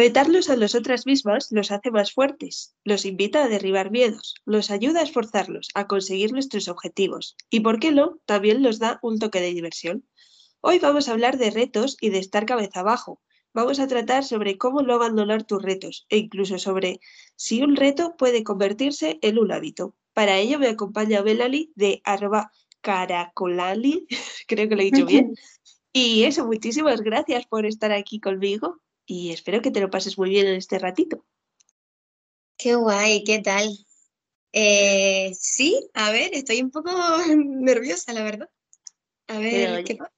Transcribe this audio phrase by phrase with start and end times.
[0.00, 4.70] Retarlos a los otras mismas los hace más fuertes, los invita a derribar miedos, los
[4.70, 9.18] ayuda a esforzarlos, a conseguir nuestros objetivos y, por qué no, también los da un
[9.18, 10.08] toque de diversión.
[10.62, 13.20] Hoy vamos a hablar de retos y de estar cabeza abajo.
[13.52, 17.00] Vamos a tratar sobre cómo no abandonar tus retos e incluso sobre
[17.36, 19.96] si un reto puede convertirse en un hábito.
[20.14, 24.06] Para ello me acompaña Belali de arroba caracolali,
[24.48, 25.34] creo que lo he dicho bien.
[25.92, 30.30] Y eso, muchísimas gracias por estar aquí conmigo y espero que te lo pases muy
[30.30, 31.24] bien en este ratito.
[32.56, 33.68] Qué guay, ¿qué tal?
[34.52, 36.90] Eh, sí, a ver, estoy un poco
[37.36, 38.48] nerviosa, la verdad.
[39.26, 40.12] A ver, ¿qué pasa?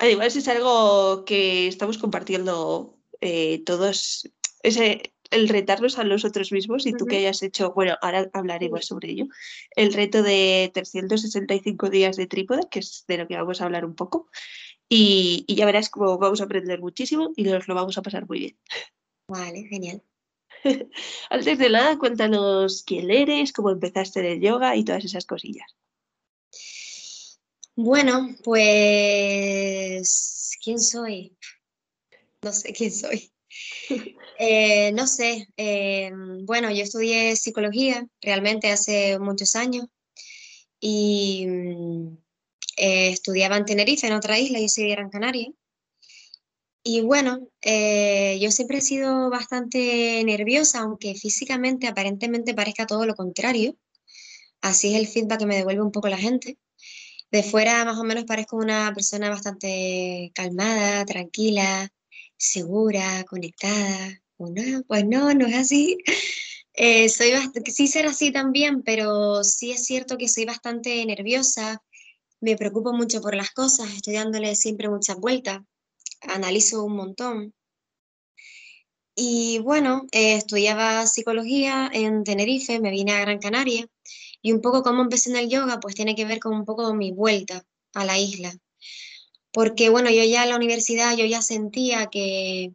[0.00, 4.28] Además es algo que estamos compartiendo eh, todos,
[4.62, 9.10] ese, el retarnos a nosotros mismos y tú que hayas hecho, bueno, ahora hablaremos sobre
[9.10, 9.26] ello,
[9.76, 13.84] el reto de 365 días de trípode, que es de lo que vamos a hablar
[13.84, 14.28] un poco.
[14.88, 18.38] Y, ya verás cómo vamos a aprender muchísimo y nos lo vamos a pasar muy
[18.38, 18.58] bien.
[19.28, 20.02] Vale, genial.
[21.30, 25.76] Antes de nada, cuéntanos quién eres, cómo empezaste el yoga y todas esas cosillas.
[27.76, 28.88] Bueno, pues,
[30.62, 31.36] ¿quién soy?
[32.42, 33.30] No sé quién soy.
[34.40, 36.12] Eh, no sé, eh,
[36.44, 39.88] bueno, yo estudié psicología realmente hace muchos años
[40.80, 41.44] y
[42.78, 45.50] eh, estudiaba en Tenerife, en otra isla, yo soy de Gran Canaria.
[46.82, 53.14] Y bueno, eh, yo siempre he sido bastante nerviosa, aunque físicamente aparentemente parezca todo lo
[53.14, 53.76] contrario.
[54.62, 56.58] Así es el feedback que me devuelve un poco la gente.
[57.30, 61.92] De fuera más o menos parezco una persona bastante calmada, tranquila,
[62.38, 64.22] segura, conectada.
[64.38, 65.98] no, pues no, no es así.
[66.80, 67.32] Eh, soy
[67.66, 71.82] sí ser así también, pero sí es cierto que soy bastante nerviosa,
[72.40, 75.60] me preocupo mucho por las cosas, estoy dándole siempre muchas vueltas,
[76.22, 77.54] analizo un montón.
[79.14, 83.86] Y bueno, eh, estudiaba psicología en Tenerife, me vine a Gran Canaria
[84.40, 86.94] y un poco cómo empecé en el yoga, pues tiene que ver con un poco
[86.94, 88.56] mi vuelta a la isla.
[89.50, 92.74] Porque bueno, yo ya en la universidad, yo ya sentía que,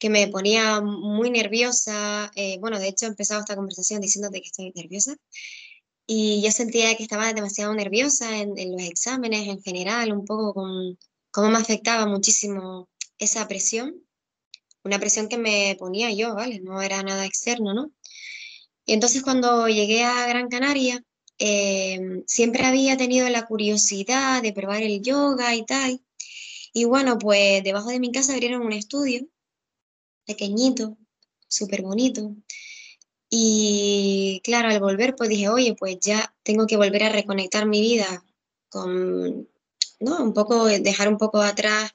[0.00, 2.32] que me ponía muy nerviosa.
[2.34, 5.14] Eh, bueno, de hecho he empezado esta conversación diciéndote que estoy nerviosa
[6.06, 10.98] y yo sentía que estaba demasiado nerviosa en, los exámenes en general, un poco con
[11.30, 13.94] cómo me afectaba muchísimo esa presión,
[14.84, 16.60] una presión que me ponía yo, ¿vale?
[16.60, 17.92] No era nada externo, ¿no?
[18.84, 21.02] Y entonces cuando llegué a Gran Canaria,
[21.38, 26.00] em, siempre había tenido la curiosidad de probar el yoga y tal.
[26.72, 29.26] Y bueno, pues debajo de mi casa abrieron un estudio
[30.26, 30.98] pequeñito,
[31.48, 32.34] súper bonito,
[33.34, 37.80] y claro, al volver, pues dije, oye, pues ya tengo que volver a reconectar mi
[37.80, 38.22] vida
[38.68, 39.48] con,
[40.00, 40.22] ¿no?
[40.22, 41.94] Un poco, dejar un poco atrás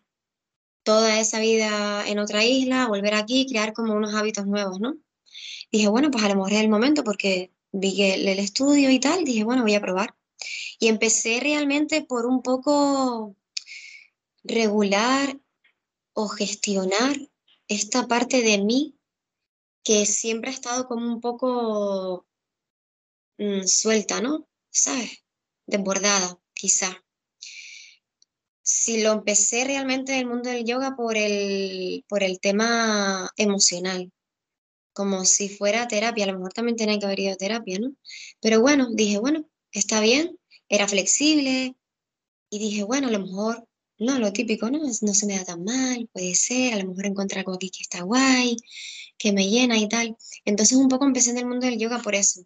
[0.81, 4.97] toda esa vida en otra isla, volver aquí, crear como unos hábitos nuevos, ¿no?
[5.71, 8.89] Dije, bueno, pues a lo mejor es el momento porque vi que el, el estudio
[8.89, 10.15] y tal, dije, bueno, voy a probar.
[10.79, 13.35] Y empecé realmente por un poco
[14.43, 15.39] regular
[16.13, 17.15] o gestionar
[17.67, 18.96] esta parte de mí
[19.87, 22.27] que siempre ha estado como un poco
[23.37, 24.45] mm, suelta, ¿no?
[24.69, 25.23] ¿Sabes?
[25.65, 27.01] Desbordada, quizá.
[28.61, 34.11] Si lo empecé realmente en el mundo del yoga por el, por el tema emocional,
[34.91, 37.95] como si fuera terapia, a lo mejor también tenía que haber ido a terapia, ¿no?
[38.41, 40.37] Pero bueno, dije, bueno, está bien,
[40.67, 41.77] era flexible
[42.49, 43.65] y dije, bueno, a lo mejor,
[43.99, 44.79] no, lo típico, ¿no?
[44.79, 47.81] No se me da tan mal, puede ser, a lo mejor encontrar algo aquí que
[47.81, 48.57] está guay,
[49.17, 50.15] que me llena y tal.
[50.45, 52.41] Entonces un poco empecé en el mundo del yoga por eso,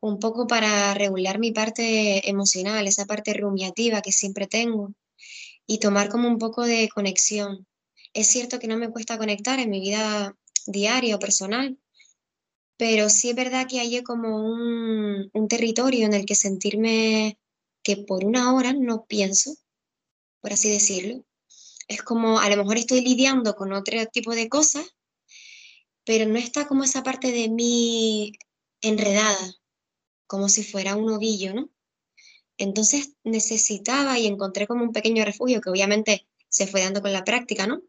[0.00, 4.94] un poco para regular mi parte emocional, esa parte rumiativa que siempre tengo
[5.66, 7.66] y tomar como un poco de conexión.
[8.14, 11.78] Es cierto que no me cuesta conectar en mi vida diaria o personal,
[12.78, 17.38] pero sí es verdad que hay como un, un territorio en el que sentirme
[17.82, 19.56] que por una hora no pienso,
[20.40, 21.24] por así decirlo.
[21.88, 24.96] Es como a lo mejor estoy lidiando con otro tipo de cosas
[26.06, 28.32] pero no está como esa parte de mí
[28.80, 29.56] enredada,
[30.28, 31.68] como si fuera un ovillo, ¿no?
[32.56, 37.24] Entonces necesitaba y encontré como un pequeño refugio que obviamente se fue dando con la
[37.24, 37.82] práctica, ¿no?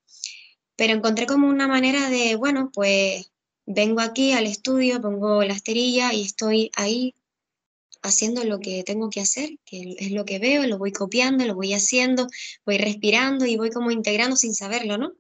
[0.76, 3.32] Pero encontré como una manera de, bueno, pues
[3.68, 7.14] vengo aquí al estudio, pongo la esterilla y estoy ahí
[8.02, 11.56] haciendo lo que tengo que hacer, que es lo que veo, lo voy copiando, lo
[11.56, 12.28] voy haciendo,
[12.66, 15.14] voy respirando y voy como integrando sin saberlo, ¿no?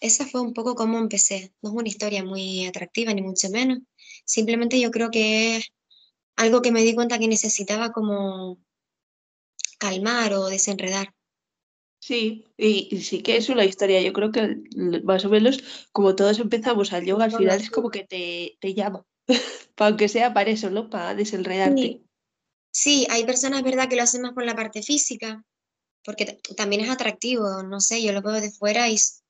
[0.00, 1.52] Esa fue un poco como empecé.
[1.60, 3.80] No es una historia muy atractiva, ni mucho menos.
[4.24, 5.72] Simplemente yo creo que es
[6.36, 8.58] algo que me di cuenta que necesitaba como
[9.78, 11.14] calmar o desenredar.
[12.00, 14.00] Sí, y, sí que es una historia.
[14.00, 14.56] Yo creo que
[15.04, 18.74] más o menos como todos empezamos al yoga, al final es como que te, te
[18.74, 19.04] llama.
[19.76, 20.90] aunque sea para eso, ¿no?
[20.90, 22.02] Para desenredarte.
[22.72, 23.06] Sí.
[23.10, 25.44] hay personas, ¿verdad?, que lo hacen más por la parte física,
[26.04, 29.22] porque también es atractivo, no sé, yo lo veo de fuera y es,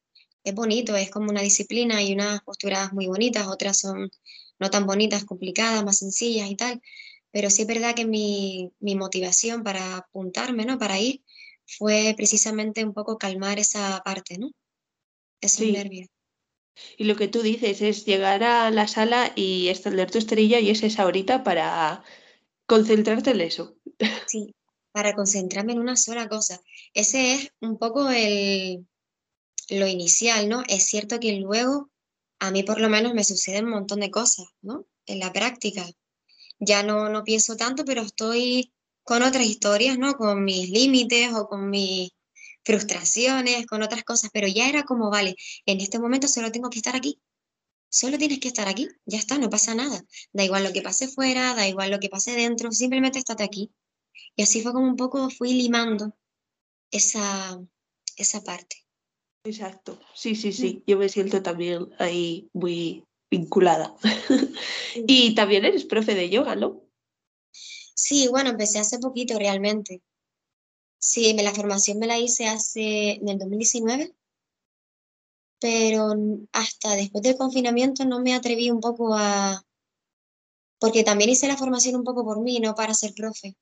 [0.54, 4.10] bonito, es como una disciplina y unas posturas muy bonitas, otras son
[4.58, 6.82] no tan bonitas, complicadas, más sencillas y tal,
[7.30, 11.22] pero sí es verdad que mi, motivación para apuntarme, ¿no?, para ir,
[11.66, 14.50] fue precisamente un poco calmar esa parte, ¿no?
[15.40, 16.08] Esos nervios.
[16.96, 20.70] Y lo que tú dices es llegar a la sala y extender tu esterilla y
[20.70, 22.02] es esa horita para
[22.66, 23.76] concentrarte en eso.
[24.26, 24.54] Sí,
[24.92, 26.60] para concentrarme en una sola cosa.
[26.94, 28.86] Ese es un poco el,
[29.68, 30.62] lo inicial, ¿no?
[30.68, 31.90] Es cierto que luego,
[32.38, 34.86] a mí por lo menos me suceden un montón de cosas, ¿no?
[35.06, 35.86] En la práctica.
[36.58, 38.72] Ya no, no pienso tanto, pero estoy
[39.02, 40.14] con otras historias, ¿no?
[40.14, 42.10] Con mis límites o con mis
[42.64, 45.36] frustraciones, con otras cosas, pero ya era como, vale,
[45.66, 47.20] en este momento solo tengo que estar aquí.
[47.92, 50.04] Solo tienes que estar aquí, ya está, no pasa nada.
[50.32, 53.72] Da igual lo que pase fuera, da igual lo que pase dentro, simplemente estate aquí.
[54.36, 56.16] Y así fue como un poco fui limando
[56.92, 57.60] esa,
[58.16, 58.76] esa parte.
[59.44, 63.96] Exacto, sí, sí, sí, yo me siento también ahí muy vinculada.
[64.94, 66.82] y también eres profe de yoga, ¿no?
[67.94, 70.02] Sí, bueno, empecé hace poquito realmente.
[71.00, 74.14] Sí, la formación me la hice hace, en el 2019,
[75.58, 76.14] pero
[76.52, 79.62] hasta después del confinamiento no me atreví un poco a...
[80.78, 83.56] Porque también hice la formación un poco por mí, no para ser profe.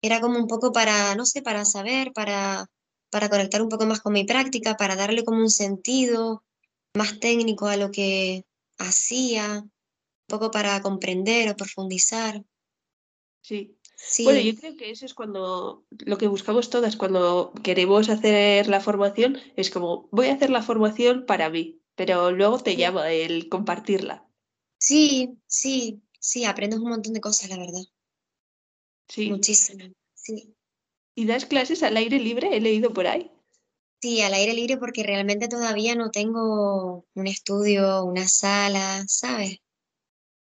[0.00, 2.66] Era como un poco para, no sé, para saber, para,
[3.10, 6.44] para conectar un poco más con mi práctica, para darle como un sentido
[6.94, 8.44] más técnico a lo que
[8.78, 9.72] hacía, un
[10.28, 12.44] poco para comprender o profundizar.
[13.42, 13.76] Sí,
[14.24, 18.80] bueno, yo creo que eso es cuando lo que buscamos todas cuando queremos hacer la
[18.80, 23.48] formación, es como voy a hacer la formación para mí, pero luego te llama el
[23.48, 24.26] compartirla.
[24.78, 27.82] Sí, sí, sí, aprendes un montón de cosas, la verdad.
[29.08, 29.30] Sí.
[29.30, 30.54] Muchísimo, sí.
[31.14, 32.56] ¿Y das clases al aire libre?
[32.56, 33.30] He leído por ahí.
[34.00, 39.58] Sí, al aire libre porque realmente todavía no tengo un estudio, una sala, ¿sabes?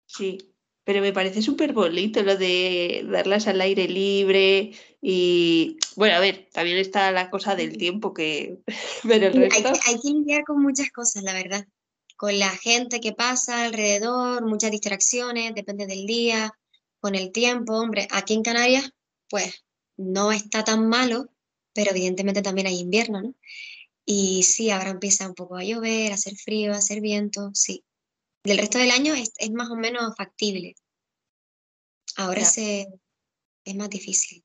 [0.07, 0.52] Sí.
[0.85, 6.49] Pero me parece súper bonito lo de darlas al aire libre y bueno, a ver,
[6.53, 8.59] también está la cosa del tiempo que...
[9.03, 9.73] Pero el resto...
[9.87, 11.67] hay, que lidiar con muchas cosas, la verdad.
[12.17, 16.53] Con la gente que pasa alrededor, muchas distracciones, depende del día,
[17.01, 17.75] con el tiempo.
[17.75, 18.91] Hombre, aquí en Canarias,
[19.29, 19.65] pues
[19.97, 21.29] no está tan malo,
[21.75, 23.35] pero evidentemente también hay invierno, ¿no?
[24.05, 27.85] Y sí, ahora empieza un poco a llover, a hacer frío, a hacer viento, sí.
[28.45, 30.75] Del resto del año es, más o menos factible.
[32.17, 32.89] Ahora se,
[33.65, 34.45] es más difícil.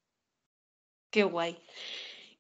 [1.10, 1.58] Qué guay.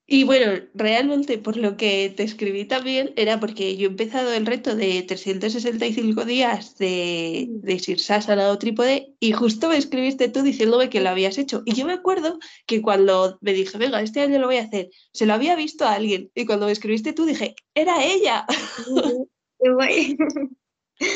[0.09, 4.45] Y bueno, realmente por lo que te escribí también era porque yo he empezado el
[4.45, 7.61] reto de 365 días de, mm.
[7.61, 11.61] de Sirsasana o trípode y justo me escribiste tú diciéndome que lo habías hecho.
[11.65, 14.89] Y yo me acuerdo que cuando me dije, venga, este año lo voy a hacer,
[15.11, 16.31] se lo había visto a alguien.
[16.33, 18.45] Y cuando me escribiste tú dije, era ella.
[19.59, 20.17] Qué guay.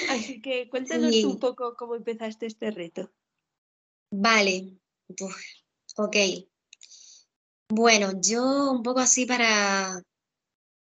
[0.09, 3.11] Así que cuéntanos un poco cómo empezaste este reto.
[4.11, 4.77] Vale,
[5.97, 6.15] ok.
[7.69, 10.03] Bueno, yo un poco así para,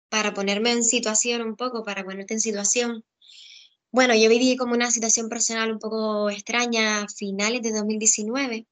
[0.09, 3.05] para ponerme en situación un poco, para ponerte en situación.
[3.91, 8.67] Bueno, yo viví como una situación personal un poco extraña a finales de 2019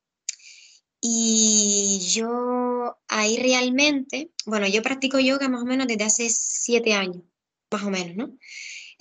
[1.00, 7.24] y yo ahí realmente, bueno, yo practico yoga más o menos desde hace siete años,
[7.72, 8.38] más o menos, ¿no?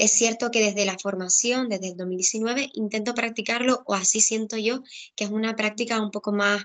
[0.00, 4.82] Es cierto que desde la formación, desde el 2019, intento practicarlo, o así siento yo,
[5.14, 6.64] que es una práctica un poco más,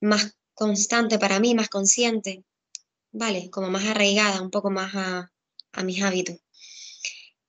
[0.00, 2.42] más constante para mí, más consciente,
[3.12, 3.50] ¿vale?
[3.50, 5.30] Como más arraigada, un poco más a,
[5.84, 6.38] mis hábitos.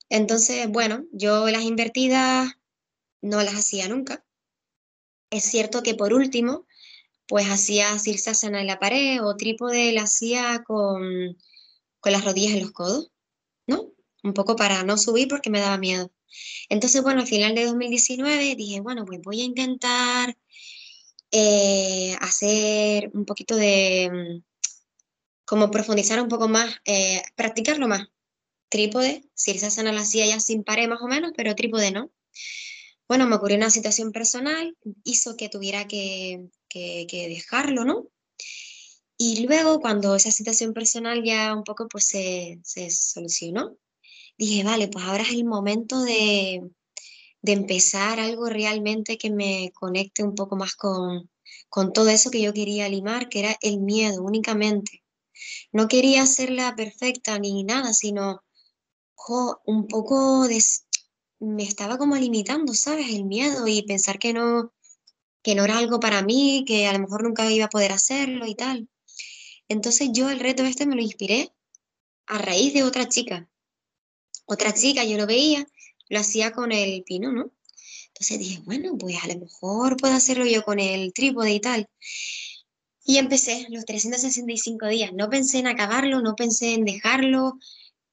[0.08, 2.54] Entonces, bueno, yo las invertidas
[3.20, 4.24] no las hacía nunca.
[5.32, 6.68] Es cierto que por último,
[7.28, 11.36] pues hacía sirsasana en la pared o trípode la hacía con,
[12.00, 13.12] con las rodillas en los codos,
[13.66, 13.97] ¿no?
[14.24, 16.12] Un poco para no subir porque me daba miedo.
[16.70, 20.38] Entonces, bueno, al final de 2019 dije, bueno, pues voy a intentar
[21.32, 24.44] eh, hacer un poquito de, mm,
[25.46, 28.08] como profundizar un poco más, eh, practicarlo más.
[28.70, 32.12] trípode, Sirsasana la hacía ya sin pared más o menos, pero trípode no.
[33.08, 38.10] Bueno, me ocurrió una situación personal, hizo que tuviera que, que, que dejarlo, ¿no?
[39.18, 43.78] Y luego, cuando esa situación personal ya un poco pues se, se solucionó,
[44.38, 46.70] dije, vale, pues ahora es el momento de,
[47.42, 51.30] de empezar algo realmente que me conecte un poco más con,
[51.70, 55.04] con todo eso que yo quería limar, que era el miedo únicamente.
[55.72, 58.42] No quería hacerla perfecta ni nada, sino
[59.66, 60.64] un poco de,
[61.40, 63.10] me estaba como limitando, ¿sabes?
[63.10, 64.74] El miedo y pensar que no,
[65.44, 68.46] que no era algo para mí, que a lo mejor nunca iba a poder hacerlo
[68.46, 68.90] y tal.
[69.68, 71.52] Entonces yo el reto este me lo inspiré
[72.26, 73.50] a raíz de otra chica.
[74.50, 75.68] Otra chica, yo lo veía,
[76.08, 77.52] lo hacía con el pino, ¿no?
[78.08, 81.90] Entonces dije, bueno, pues a lo mejor puedo hacerlo yo con el trípode y tal.
[83.04, 85.12] Y empecé los 365 días.
[85.14, 87.60] No pensé en acabarlo, no pensé en dejarlo,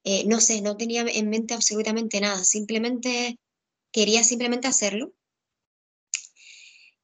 [0.02, 3.38] eh, no sé, no tenía en mente absolutamente nada, simplemente
[3.92, 5.14] quería simplemente hacerlo.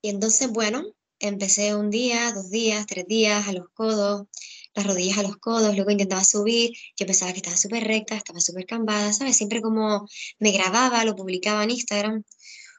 [0.02, 0.84] Y entonces, bueno,
[1.20, 4.26] empecé un día, dos días, tres días, a los codos,
[4.74, 8.40] las rodillas a los codos, luego intentaba subir, yo pensaba que estaba súper recta, estaba
[8.40, 9.36] súper cambada, ¿sabes?
[9.36, 10.06] Siempre como
[10.38, 12.22] me grababa, lo publicaba en Instagram,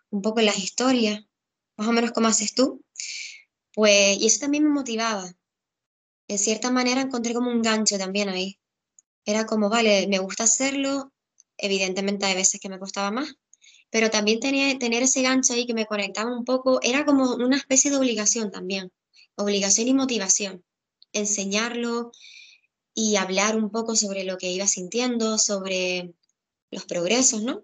[0.10, 1.24] un poco en las historias,
[1.77, 2.83] más o menos como haces tú.
[3.74, 5.31] Pues, y eso también me motivaba.
[6.27, 8.60] En cierta manera encontré como un gancho también ahí.
[9.25, 11.12] Era como, vale, me gusta hacerlo,
[11.57, 13.36] evidentemente hay veces que me costaba más,
[13.89, 17.57] pero también tenía, tener ese gancho ahí que me conectaba un poco, era como una
[17.57, 18.91] especie de obligación también,
[19.36, 20.63] obligación y motivación,
[21.13, 22.12] enseñarlo
[22.94, 26.13] y hablar un poco sobre lo que iba sintiendo, sobre
[26.72, 27.63] los progresos, ¿no?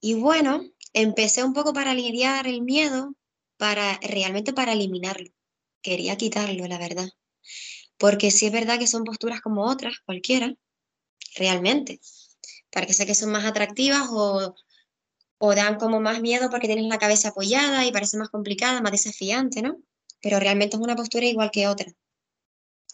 [0.00, 3.14] Y bueno, empecé un poco para lidiar el miedo,
[3.56, 5.30] para realmente para eliminarlo.
[5.82, 7.08] Quería quitarlo, la verdad.
[7.98, 10.54] Porque sí es verdad que son posturas como otras, cualquiera,
[11.36, 12.00] realmente.
[12.70, 14.54] Para que sé que son más atractivas o,
[15.38, 18.92] o dan como más miedo porque tienes la cabeza apoyada y parece más complicada, más
[18.92, 19.78] desafiante, ¿no?
[20.20, 21.92] Pero realmente es una postura igual que otra.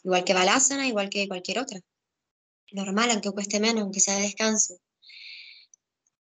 [0.04, 1.80] Igual que Balasana, igual que cualquier otra.
[2.72, 4.78] Normal, aunque cueste menos, aunque sea de descanso.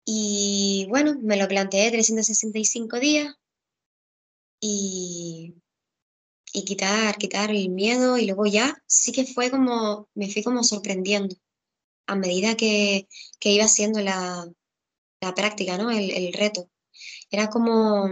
[0.06, 3.36] Y bueno, me lo planteé 365 días
[4.62, 5.54] y
[6.54, 10.64] y quitar, quitar el miedo y luego ya sí que fue como, me fui como
[10.64, 11.36] sorprendiendo
[12.08, 13.08] a medida que,
[13.40, 14.50] que iba haciendo la,
[15.22, 15.92] la práctica, ¿no?
[15.92, 16.70] El, el, reto.
[17.30, 18.10] Era como,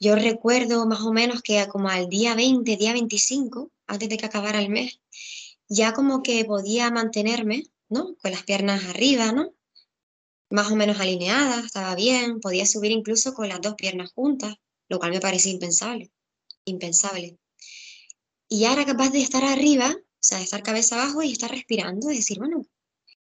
[0.00, 4.26] yo recuerdo más o menos que como al día 20, día 25, antes de que
[4.26, 5.00] acabara el mes,
[5.68, 8.16] ya como que podía mantenerme, ¿no?
[8.22, 9.54] Con las piernas arriba, ¿no?
[10.50, 14.54] Más o menos alineadas, estaba bien, podía subir incluso con las dos piernas juntas,
[14.88, 16.10] lo cual me parecía impensable
[16.64, 17.38] impensable.
[18.48, 21.50] Y ya era capaz de estar arriba, o sea, de estar cabeza abajo y estar
[21.50, 22.66] respirando, y decir, bueno,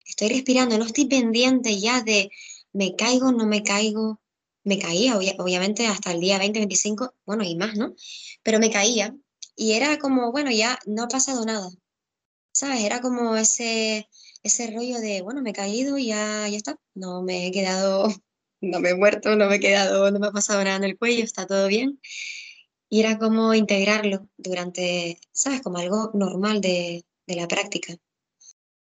[0.04, 2.30] estoy respirando, no estoy pendiente ya de
[2.72, 4.20] me caigo, no me caigo.
[4.64, 7.96] Me caía, obviamente, hasta el día 20, 25, bueno, y más, ¿no?
[8.44, 9.12] Pero me caía
[9.56, 11.68] y era como, bueno, ya no ha pasado nada,
[12.52, 12.84] ¿sabes?
[12.84, 14.08] Era como ese,
[14.42, 18.08] ese rollo de, bueno, me he caído y ya, ya está, no me he quedado,
[18.60, 20.98] no me he muerto, no me he quedado, no me ha pasado nada en el
[20.98, 22.00] cuello, está todo bien
[22.92, 25.62] y era como integrarlo durante, ¿sabes?
[25.62, 27.94] Como algo normal de, de la práctica.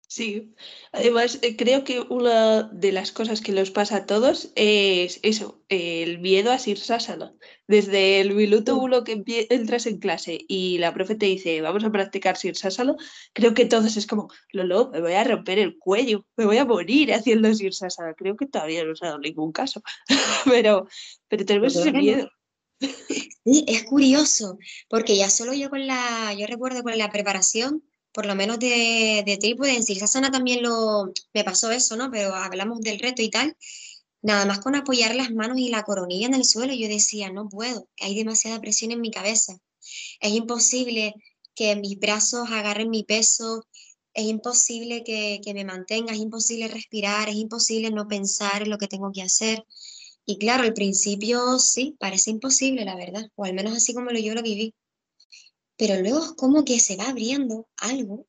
[0.09, 0.55] Sí,
[0.93, 5.61] además eh, creo que una de las cosas que nos pasa a todos es eso,
[5.67, 7.35] el miedo a Sirsasana.
[7.67, 11.91] Desde el minuto uno que entras en clase y la profe te dice vamos a
[11.91, 12.95] practicar Sirsasana,
[13.33, 16.65] creo que todos es como, Lolo, me voy a romper el cuello, me voy a
[16.65, 18.13] morir haciendo Sirsasana.
[18.13, 19.81] Creo que todavía no se ha dado ningún caso,
[20.45, 20.87] pero,
[21.27, 22.29] pero tenemos ese miedo.
[22.79, 27.83] Sí, es curioso, porque ya solo yo con la, yo recuerdo con la preparación,
[28.17, 32.09] por lo menos de, de trípode, en Sirsasana también lo, me pasó eso, ¿no?
[32.09, 33.55] Pero hablamos del reto y tal,
[34.23, 37.47] nada más con apoyar las manos y la coronilla en el suelo, yo decía, no
[37.47, 39.59] puedo, hay demasiada presión en mi cabeza,
[40.19, 41.13] es imposible
[41.53, 43.63] que mis brazos agarren mi peso,
[44.15, 48.79] es imposible que, que me mantenga, es imposible respirar, es imposible no pensar en lo
[48.79, 49.63] que tengo que hacer.
[50.25, 54.33] Y claro, al principio sí, parece imposible, la verdad, o al menos así como yo
[54.33, 54.73] lo viví.
[55.77, 58.25] Pero luego es como que se va abriendo algo,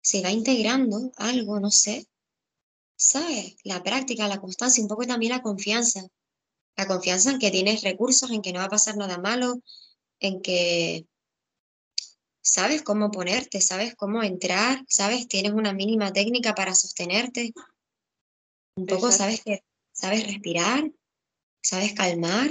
[0.00, 2.08] se va integrando algo, no sé.
[2.96, 3.56] ¿Sabes?
[3.64, 6.06] La práctica, la constancia, un poco también la confianza.
[6.76, 9.60] La confianza en que tienes recursos, en que no va a pasar nada malo,
[10.20, 11.06] en que
[12.40, 17.52] sabes cómo ponerte, sabes cómo entrar, sabes, tienes una mínima técnica para sostenerte.
[18.76, 19.62] Un poco sabes que
[19.92, 20.90] sabes respirar,
[21.62, 22.50] sabes calmar.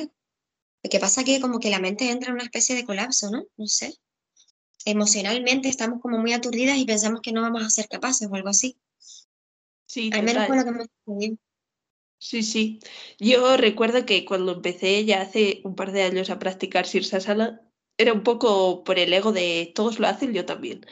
[0.83, 3.43] Lo que pasa que como que la mente entra en una especie de colapso, ¿no?
[3.57, 3.93] No sé.
[4.85, 8.49] Emocionalmente estamos como muy aturdidas y pensamos que no vamos a ser capaces o algo
[8.49, 8.77] así.
[9.85, 11.37] Sí, Al menos con lo que me
[12.17, 12.79] Sí, sí.
[13.19, 17.61] Yo recuerdo que cuando empecé ya hace un par de años a practicar Sirsasana,
[17.97, 20.85] era un poco por el ego de todos lo hacen, yo también.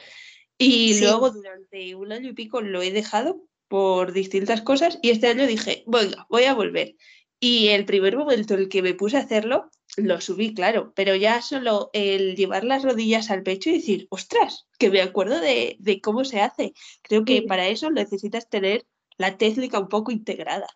[0.58, 5.10] Y Sí, luego durante un año y pico lo he dejado por distintas cosas y
[5.10, 6.96] este año dije, venga, voy a volver.
[7.40, 11.16] Y el primer momento en el que me puse a hacerlo, lo subí, claro, pero
[11.16, 15.76] ya solo el llevar las rodillas al pecho y decir, ostras, que me acuerdo de,
[15.80, 16.74] de cómo se hace.
[17.02, 20.68] Creo que sí, para eso necesitas tener la técnica un poco integrada.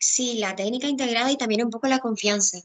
[0.00, 2.58] sí, la técnica integrada y también un poco la confianza.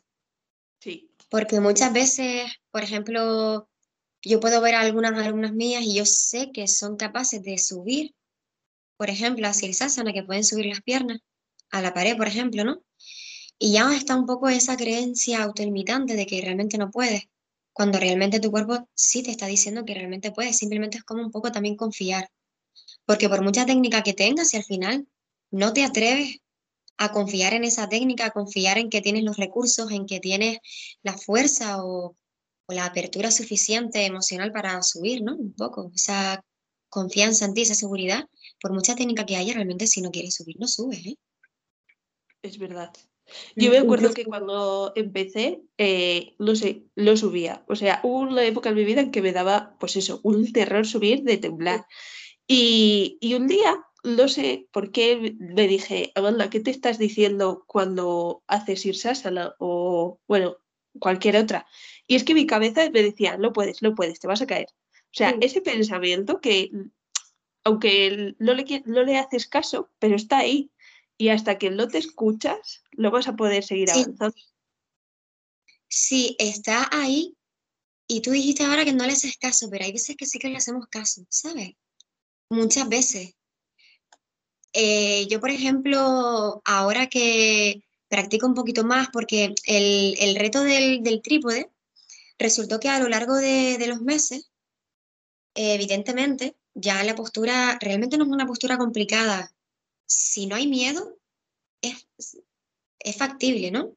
[0.79, 3.69] Sí, Porque muchas veces, por ejemplo,
[4.23, 8.15] yo puedo ver a algunas alumnas mías y yo sé que son capaces de subir,
[8.97, 11.19] por ejemplo, hacia el sasana, que pueden subir las piernas
[11.71, 12.81] a la pared, por ejemplo, ¿no?
[13.57, 17.23] Y ya está un poco esa creencia autolimitante de que realmente no puedes,
[17.73, 21.31] cuando realmente tu cuerpo sí te está diciendo que realmente puedes, simplemente es como un
[21.31, 22.29] poco también confiar,
[23.05, 25.07] porque por mucha técnica que tengas, si al final
[25.51, 26.39] no te atreves
[26.97, 30.59] a confiar en esa técnica, a confiar en que tienes los recursos, en que tienes
[31.03, 32.15] la fuerza o,
[32.65, 35.35] o la apertura suficiente emocional para subir, ¿no?
[35.35, 36.43] Un poco, esa
[36.89, 38.25] confianza en ti, esa seguridad,
[38.61, 41.15] por mucha técnica que haya, realmente si no quieres subir, no subes, ¿eh?
[42.47, 42.93] Es verdad.
[43.55, 47.63] Yo Mm, me acuerdo que cuando empecé, eh, no sé, lo subía.
[47.67, 50.51] O sea, hubo una época en mi vida en que me daba, pues eso, un
[50.51, 51.85] terror subir de temblar.
[52.47, 57.63] Y, y un día, no sé por qué, me dije, Amanda, ¿qué te estás diciendo
[57.67, 59.55] cuando haces Irsasana?
[59.59, 60.57] O, bueno,
[60.99, 61.65] cualquier otra.
[62.07, 64.67] Y es que mi cabeza me decía, no puedes, no puedes, te vas a caer.
[64.93, 66.69] O sea, sí, ese pensamiento que,
[67.63, 70.71] aunque no le, no le haces caso, pero está ahí.
[71.17, 74.35] Y hasta que no te escuchas, no vas a poder seguir sí, avanzando.
[75.87, 77.35] sí, está ahí
[78.07, 80.49] y tú dijiste ahora que no le haces caso, pero hay veces que sí que
[80.49, 81.71] le hacemos caso, ¿sabes?
[82.49, 83.33] Muchas veces.
[84.73, 91.01] Eh, yo, por ejemplo, ahora que practico un poquito más, porque el, el reto del,
[91.01, 91.71] del trípode
[92.37, 94.51] resultó que a lo largo de, de los meses,
[95.55, 99.54] eh, evidentemente, ya la postura realmente no es una postura complicada.
[100.05, 101.17] Si no hay miedo,
[101.81, 102.07] es,
[102.99, 103.95] es factible, ¿no?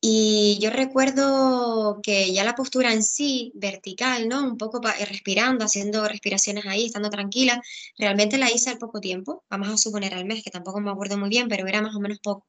[0.00, 4.44] Y yo recuerdo que ya la postura en sí, vertical, ¿no?
[4.44, 7.60] Un poco respirando, haciendo respiraciones ahí, estando tranquila,
[7.96, 11.18] realmente la hice al poco tiempo, vamos a suponer al mes, que tampoco me acuerdo
[11.18, 12.46] muy bien, pero era más o menos poco.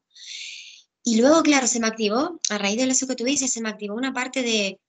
[1.04, 3.70] Y luego, claro, se me activó, a raíz de eso que tú dices, se me
[3.70, 4.80] activó una parte de,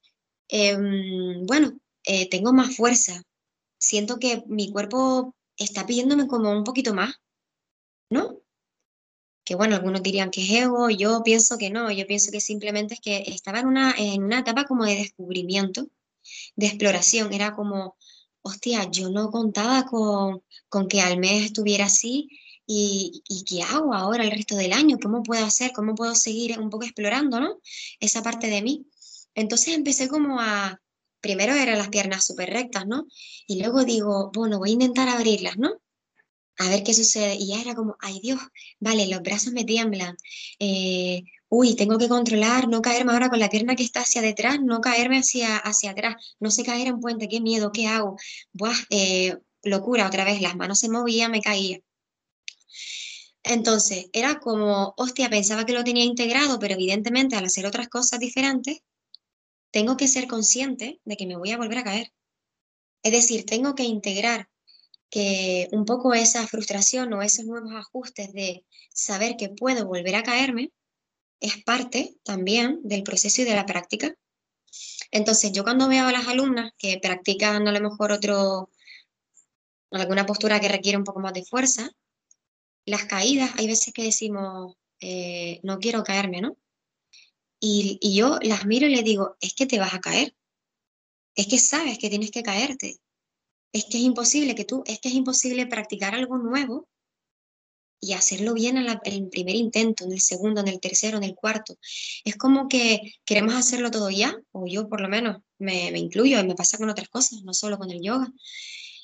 [0.48, 3.22] em, bueno, eh, tengo más fuerza,
[3.78, 7.14] siento que mi cuerpo está pidiéndome como un poquito más,
[8.10, 8.40] ¿no?
[9.50, 12.94] que bueno, algunos dirían que es ego, yo pienso que no, yo pienso que simplemente
[12.94, 15.88] es que estaba en una, en una etapa como de descubrimiento,
[16.54, 17.96] de exploración, era como,
[18.42, 22.28] hostia, yo no contaba con, con que al mes estuviera así
[22.64, 24.98] y, y ¿qué hago ahora el resto del año?
[25.02, 25.72] ¿Cómo puedo hacer?
[25.72, 27.58] ¿Cómo puedo seguir un poco explorando, ¿no?
[27.98, 28.86] Esa parte de mí.
[29.34, 30.80] Entonces empecé como a,
[31.20, 33.08] primero eran las piernas súper rectas, ¿no?
[33.48, 35.80] Y luego digo, bueno, voy a intentar abrirlas, ¿no?
[36.60, 37.34] A ver qué sucede.
[37.36, 38.38] Y ya era como, ay Dios,
[38.80, 40.16] vale, los brazos me tiemblan.
[40.58, 44.60] eh, uy, tengo que controlar, no caerme ahora con la pierna que está hacia detrás,
[44.60, 48.16] no caerme hacia, hacia atrás, no sé caer en puente, qué miedo, qué hago.
[48.52, 51.80] Buah, eh, locura, otra vez, las manos se movían, me caía.
[53.42, 58.20] Entonces, era como, hostia, pensaba que lo tenía integrado, pero evidentemente al hacer otras cosas
[58.20, 58.80] diferentes,
[59.70, 62.12] tengo que ser consciente de que me voy a volver a caer.
[63.02, 64.49] Es decir, tengo que integrar
[65.10, 70.22] que un poco esa frustración o esos nuevos ajustes de saber que puedo volver a
[70.22, 70.72] caerme
[71.40, 74.14] es parte también del proceso y de la práctica.
[75.10, 78.70] Entonces, yo cuando veo a las alumnas que practican a lo mejor otro,
[79.90, 81.90] alguna postura que requiere un poco más de fuerza,
[82.84, 86.56] las caídas, hay veces que decimos, eh, no quiero caerme, ¿no?
[87.58, 90.36] Y, y yo las miro y les digo, es que te vas a caer,
[91.34, 93.00] es que sabes que tienes que caerte,
[93.72, 96.88] es que es imposible que tú, es que es imposible practicar algo nuevo
[98.00, 101.34] y hacerlo bien en, el primer intento, en el segundo, en el tercero, en el
[101.34, 101.76] cuarto.
[102.24, 106.40] Es como que queremos hacerlo todo ya, o yo por lo menos me, me incluyo
[106.40, 108.32] y me pasa con otras cosas, no solo con el yoga.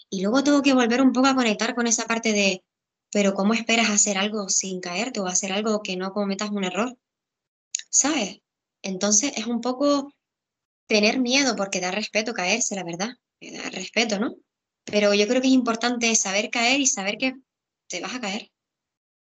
[0.09, 2.65] Y luego tengo que volver un poco a conectar con esa parte de,
[3.13, 6.97] pero ¿cómo esperas hacer algo sin caerte o hacer algo que no cometas un error?
[7.91, 8.41] ¿Sabes?
[8.83, 10.13] Entonces es un poco
[10.87, 14.37] tener miedo porque da respeto caerse, la verdad, da respeto, ¿no?
[14.87, 17.35] Pero yo creo que es importante saber caer y saber que
[17.89, 18.51] te vas a caer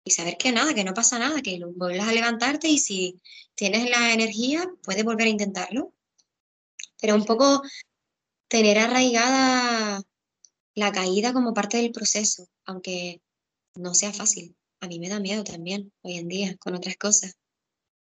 [0.04, 3.20] y saber que nada, que no pasa nada, que vuelves a levantarte y si
[3.56, 5.93] tienes la energía, puedes volver a intentarlo.
[7.02, 7.62] Pero un poco
[8.48, 10.02] tener arraigada
[10.76, 13.22] la caída como parte del proceso, aunque
[13.76, 14.56] no sea fácil.
[14.80, 17.36] A mí me da miedo también hoy en día con otras cosas.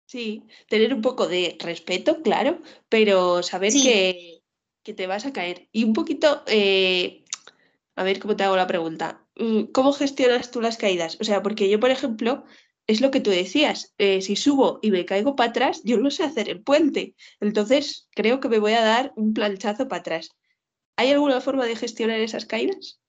[0.07, 4.43] Sí, tener un poco de respeto, claro, pero saber que,
[4.83, 5.69] te vas a caer.
[5.73, 7.24] Y un poquito, eh,
[7.97, 9.25] a ver cómo te hago la pregunta.
[9.37, 11.17] Mm, ¿Cómo gestionas tú las caídas?
[11.21, 12.45] O sea, porque yo, por ejemplo,
[12.87, 16.11] es lo que tú decías, eh, si subo y me caigo para atrás, yo no
[16.11, 17.15] sé hacer el puente.
[17.41, 20.31] Entonces, creo que me voy a dar un planchazo para atrás.
[20.97, 23.01] ¿Hay alguna forma de gestionar esas caídas?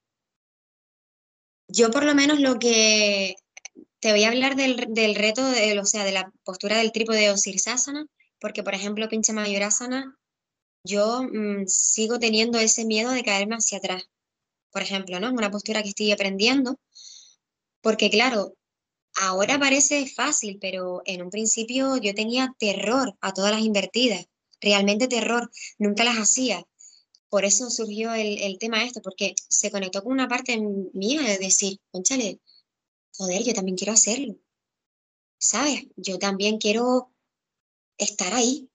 [1.68, 3.36] Yo por lo menos lo que
[4.00, 4.78] te voy a hablar del,
[5.16, 8.06] reto, de, o sea, de la postura del trípode o sirsasana,
[8.40, 10.18] porque por ejemplo, pinche mayorasana,
[10.84, 14.08] yo mm, sigo teniendo ese miedo de caerme hacia atrás.
[14.76, 15.32] Por ejemplo, ¿no?
[15.32, 16.78] Una postura que estoy aprendiendo,
[17.80, 18.58] porque claro,
[19.16, 24.26] ahora parece fácil, pero en un principio yo tenía terror a todas las invertidas,
[24.60, 26.68] realmente terror, nunca las hacía.
[27.30, 30.60] Por eso surgió el, el tema esto, porque se conectó con una parte
[30.92, 32.42] mía de decir, conchale,
[33.18, 34.36] joder, yo también quiero hacerlo.
[35.40, 35.86] ¿Sabes?
[35.96, 37.14] Yo también quiero
[37.98, 38.70] estar ahí.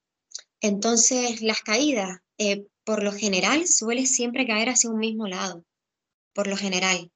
[0.63, 5.67] Entonces, las caídas, eh, por lo general, suele siempre caer hacia un mismo lado.
[6.33, 7.11] Por lo general.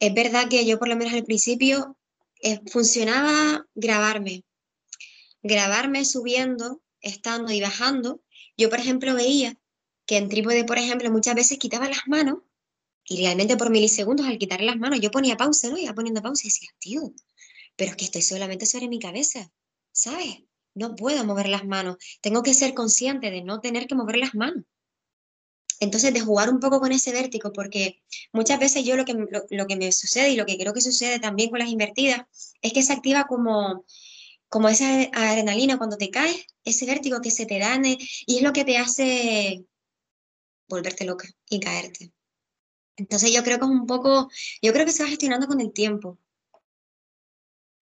[0.00, 1.96] Es verdad que yo, por lo menos al principio,
[2.42, 4.44] eh, funcionaba grabarme.
[5.42, 8.22] Grabarme subiendo, estando y bajando.
[8.56, 9.56] Yo, por ejemplo, veía
[10.06, 12.38] que en trípode, por ejemplo, muchas veces quitaba las manos
[13.06, 15.76] y realmente por milisegundos al quitarle las manos, yo ponía pausa, ¿no?
[15.76, 17.12] Iba poniendo pausa y decía, tío,
[17.76, 19.50] pero es que estoy solamente sobre mi cabeza,
[19.92, 20.38] ¿sabes?
[20.74, 21.96] No puedo mover las manos.
[22.20, 24.64] Tengo que ser consciente de no tener que mover las manos.
[25.84, 29.14] Entonces, de jugar un poco con ese vértigo, porque muchas veces yo lo que,
[29.50, 32.22] lo, que me sucede y lo que creo que sucede también con las invertidas
[32.62, 33.84] es que se activa como,
[34.48, 38.54] como esa adrenalina cuando te caes, ese vértigo que se te da y es lo
[38.54, 39.64] que te hace
[40.66, 42.12] volverte loca y caerte.
[42.96, 44.30] Entonces yo creo que es un poco,
[44.62, 46.18] yo creo que se va gestionando con el tiempo.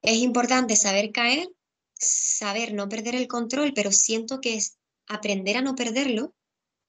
[0.02, 1.48] Es importante saber caer,
[1.94, 6.34] saber no perder el control, pero siento que es aprender a no perderlo,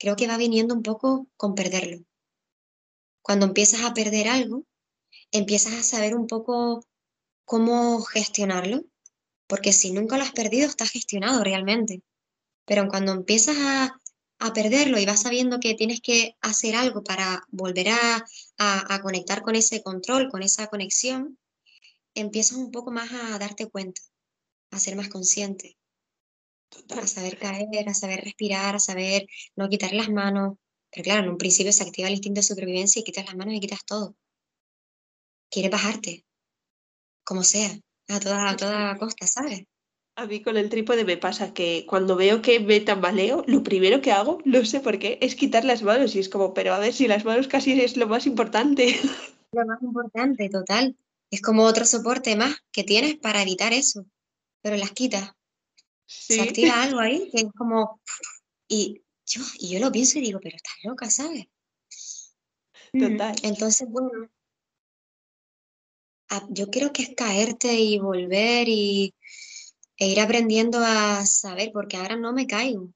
[0.04, 2.04] creo que va viniendo un poco con perderlo.
[3.22, 4.66] Cuando empiezas a perder algo,
[5.32, 6.86] empiezas a saber un poco
[7.46, 8.84] cómo gestionarlo,
[9.48, 12.04] porque si nunca lo has perdido, está gestionado realmente.
[12.66, 13.98] Pero cuando empiezas a
[14.39, 18.26] a perderlo y vas sabiendo que tienes que hacer algo para volver a,
[18.58, 21.39] a, conectar con ese control, con esa conexión,
[22.13, 24.02] empiezas un poco más a darte cuenta,
[24.72, 25.78] a ser más consciente,
[26.90, 30.58] a saber caer, a saber respirar, a saber no quitar las manos.
[30.92, 33.56] Pero claro, en un principio se activa el instinto de supervivencia y quitas las manos
[33.56, 34.16] y quitas todo.
[35.50, 36.26] Quieres bajarte,
[37.24, 37.72] como sea,
[38.10, 39.66] a toda, a toda costa, ¿sabes?
[40.16, 44.02] A mí con el trípode me pasa que cuando veo que me tambaleo, lo primero
[44.02, 46.80] que hago, no sé por qué, es quitar las manos y es como, pero a
[46.80, 48.96] ver si las manos casi es lo más importante.
[49.56, 50.98] Lo más importante, total.
[51.30, 54.08] Es como otro soporte más que tienes para evitar eso,
[54.64, 55.34] pero las quitas.
[56.06, 58.02] Se activa algo ahí que es como...
[58.68, 61.46] Y yo, y yo lo pienso y digo, pero estás loca, ¿sabes?
[62.92, 63.36] Total.
[63.44, 64.30] Entonces, bueno,
[66.50, 69.13] yo creo que es caerte y volver y
[69.98, 72.92] e ir aprendiendo a saber, porque ahora no me caigo.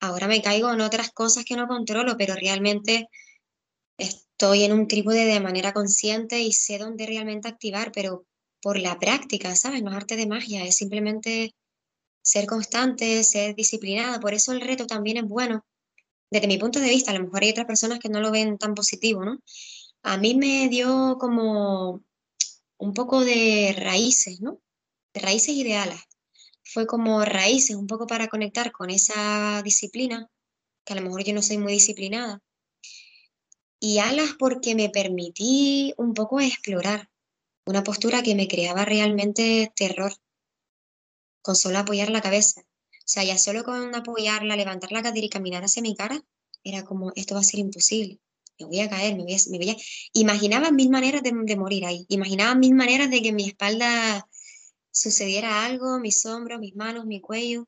[0.00, 3.08] Ahora me caigo en otras cosas que no controlo, pero realmente
[3.96, 8.26] estoy en un trípode de manera consciente y sé dónde realmente activar, pero
[8.60, 9.82] por la práctica, ¿sabes?
[9.82, 11.54] No es arte de magia, es simplemente
[12.22, 14.20] ser constante, ser disciplinada.
[14.20, 15.64] Por eso el reto también es bueno.
[16.30, 18.58] Desde mi punto de vista, a lo mejor hay otras personas que no lo ven
[18.58, 19.38] tan positivo, ¿no?
[20.02, 22.02] A mí me dio como
[22.78, 24.60] un poco de raíces, ¿no?
[25.14, 26.02] de raíces y de alas.
[26.64, 30.28] Fue como raíces, un poco para conectar con esa disciplina,
[30.84, 32.40] que a lo mejor yo no soy muy disciplinada.
[33.80, 37.10] Y alas porque me permití un poco explorar
[37.66, 40.12] una postura que me creaba realmente terror,
[41.42, 42.62] con solo apoyar la cabeza.
[42.62, 46.22] O sea, ya solo con apoyarla, levantar la cadera y caminar hacia mi cara,
[46.64, 48.20] era como, esto va a ser imposible.
[48.58, 49.38] Me voy a caer, me voy a...
[49.50, 49.76] Me voy a...
[50.12, 52.06] Imaginaba mil maneras de, de morir ahí.
[52.08, 54.28] Imaginaba mil maneras de que mi espalda
[54.92, 57.66] sucediera algo, mis hombros, mis manos, mi cuello.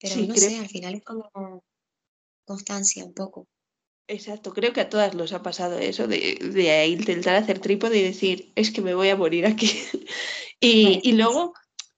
[0.00, 1.64] Pero no sé, al final es como
[2.44, 3.48] constancia un poco.
[4.06, 8.02] Exacto, creo que a todas nos ha pasado eso de, de intentar hacer trípode y
[8.02, 9.70] decir, es que me voy a morir aquí.
[10.60, 11.54] y, y, luego,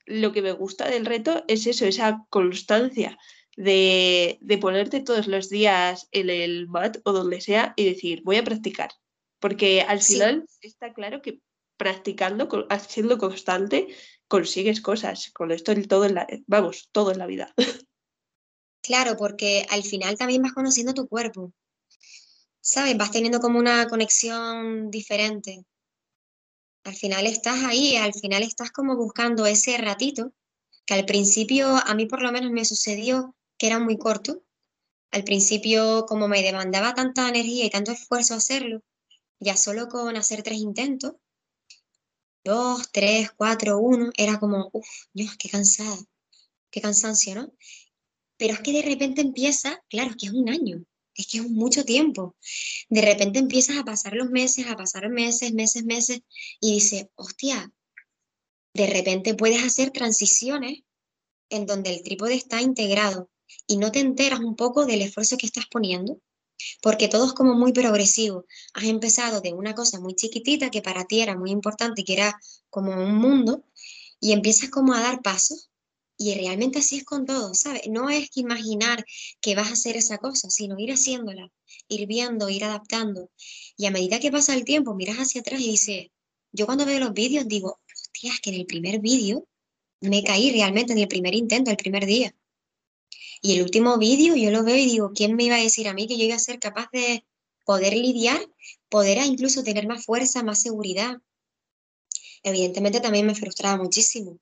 [0.07, 3.19] lo que me gusta del reto es eso, esa constancia
[3.57, 8.37] de, de, ponerte todos los días en el mat o donde sea y decir, voy
[8.37, 8.91] a practicar.
[9.41, 11.41] Porque al final está claro que
[11.77, 12.49] practicando,
[12.89, 13.89] siendo constante,
[14.29, 15.31] consigues cosas.
[15.33, 17.55] Con esto todo en la, vamos, todo en la vida.
[18.83, 21.53] Claro, porque al final también vas conociendo tu cuerpo.
[22.67, 22.97] ¿sabes?
[22.97, 25.65] Vas teniendo como una conexión diferente.
[26.87, 30.33] Al final estás ahí, al final estás como buscando ese ratito,
[30.87, 34.45] que al principio a mí por lo menos me sucedió que era muy corto.
[35.11, 38.85] Al principio, como me demandaba tanta energía y tanto esfuerzo hacerlo,
[39.41, 41.15] ya solo con hacer tres intentos,
[42.45, 45.99] dos, tres, cuatro, uno, era como, uff, Dios, qué cansada,
[46.71, 47.53] qué cansancio, ¿no?
[48.37, 50.85] Pero es que de repente empieza, claro, es que es un año,
[51.17, 52.37] es que es mucho tiempo.
[52.89, 56.21] De repente empiezas a pasar los meses, a pasar meses, meses, meses,
[56.61, 57.73] y dices, hostia,
[58.75, 60.81] de repente puedes hacer transiciones
[61.49, 63.31] en donde el trípode está integrado
[63.67, 66.21] y no te enteras un poco del esfuerzo que estás poniendo,
[66.83, 68.45] porque todo es como muy progresivo.
[68.75, 72.39] Has empezado de una cosa muy chiquitita que para ti era muy importante, que era
[72.71, 73.65] como un mundo,
[74.21, 75.71] y empiezas como a dar pasos
[76.19, 77.83] y realmente así es con todo, ¿sabes?
[77.89, 79.05] No es que imaginar
[79.41, 81.53] que vas a hacer esa cosa, sino ir haciéndola,
[81.89, 83.31] ir viendo, ir adaptando.
[83.77, 86.07] Y a medida que pasa el tiempo, miras hacia atrás y dices,
[86.53, 89.47] yo cuando veo los vídeos digo, hostia, es que en el primer vídeo
[90.01, 92.35] me caí realmente en el primer intento, el primer día.
[93.43, 95.95] Y el último vídeo yo lo veo y digo, ¿quién me iba a decir a
[95.95, 97.25] mí que yo iba a ser capaz de
[97.67, 98.41] poder lidiar,
[98.89, 101.19] poder incluso tener más fuerza, más seguridad?
[102.43, 104.39] Evidentemente también me frustraba muchísimo,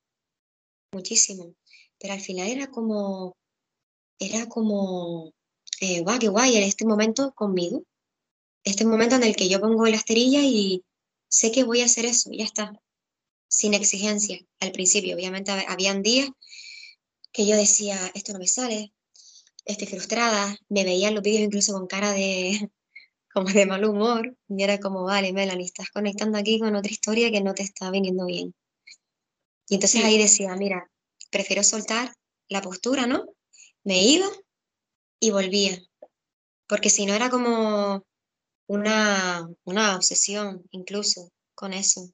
[0.93, 1.55] muchísimo
[1.99, 3.37] pero al final era como,
[4.19, 5.33] era como,
[5.81, 7.83] eh, guau, qué guay, en este momento conmigo,
[8.65, 10.83] este momento en el que yo pongo la esterilla y
[11.29, 12.73] sé que voy a hacer eso, ya está,
[13.49, 15.15] sin exigencia al principio.
[15.15, 16.31] Obviamente habían días
[17.33, 18.93] que yo decía, esto no me sale,
[19.65, 22.71] estoy frustrada, me veía en los vídeos incluso con cara de,
[23.33, 27.31] como de mal humor, y era como, vale, Melanie, estás conectando aquí con otra historia
[27.31, 28.55] que no te está viniendo bien.
[29.69, 30.91] Y entonces ahí decía, mira,
[31.35, 32.15] prefiero soltar
[32.49, 33.25] la postura, ¿no?
[33.83, 34.29] Me iba
[35.19, 35.77] y volvía,
[36.69, 38.05] porque si no era como
[38.69, 42.09] una, una obsesión incluso con eso.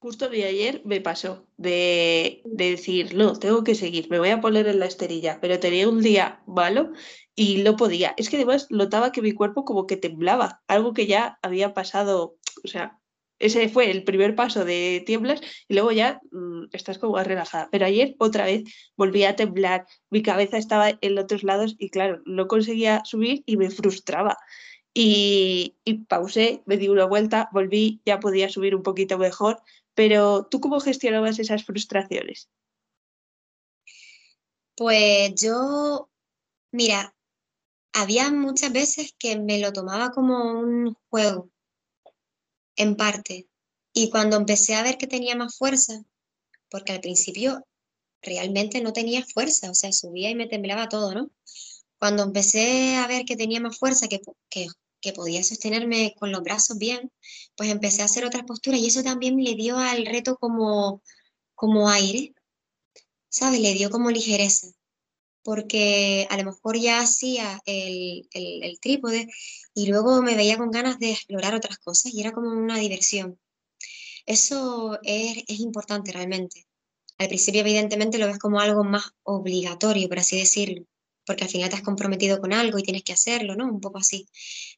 [0.00, 4.40] Justo de ayer me pasó de, de, decir, no, tengo que seguir, me voy a
[4.42, 6.92] poner en la esterilla, pero tenía un día malo
[7.34, 8.12] y no podía.
[8.18, 12.36] Es que además notaba que mi cuerpo como que temblaba, algo que ya había pasado,
[12.64, 12.99] o sea,
[13.40, 17.68] ese fue el primer paso de tiemblas y luego ya mm, estás como más relajada.
[17.72, 18.64] Pero ayer otra vez
[18.96, 23.56] volví a temblar, mi cabeza estaba en otros lados y claro, no conseguía subir y
[23.56, 24.36] me frustraba.
[24.92, 29.62] Y, y pausé, me di una vuelta, volví, ya podía subir un poquito mejor,
[29.94, 32.50] pero ¿tú cómo gestionabas esas frustraciones?
[34.76, 36.10] Pues yo,
[36.72, 37.14] mira,
[37.92, 41.50] había muchas veces que me lo tomaba como un juego
[42.80, 43.48] en parte.
[43.92, 46.02] Y cuando empecé a ver que tenía más fuerza,
[46.70, 47.66] porque al principio
[48.22, 51.30] realmente no tenía fuerza, o sea, subía y me temblaba todo, ¿no?
[51.98, 54.68] Cuando empecé a ver que tenía más fuerza, que, que,
[55.00, 57.12] que podía sostenerme con los brazos bien,
[57.56, 61.02] pues empecé a hacer otras posturas y eso también le dio al reto como,
[61.54, 62.34] como aire,
[63.28, 63.60] ¿sabes?
[63.60, 64.68] Le dio como ligereza
[65.42, 69.28] porque a lo mejor ya hacía el, el, trípode
[69.74, 73.38] y luego me veía con ganas de explorar otras cosas y era como una diversión.
[74.26, 76.66] Eso es, es importante realmente.
[77.18, 80.86] Al principio evidentemente lo ves como algo más obligatorio, por así decirlo,
[81.26, 83.66] porque al final te has comprometido con algo y tienes que hacerlo, ¿no?
[83.66, 84.26] Un poco así.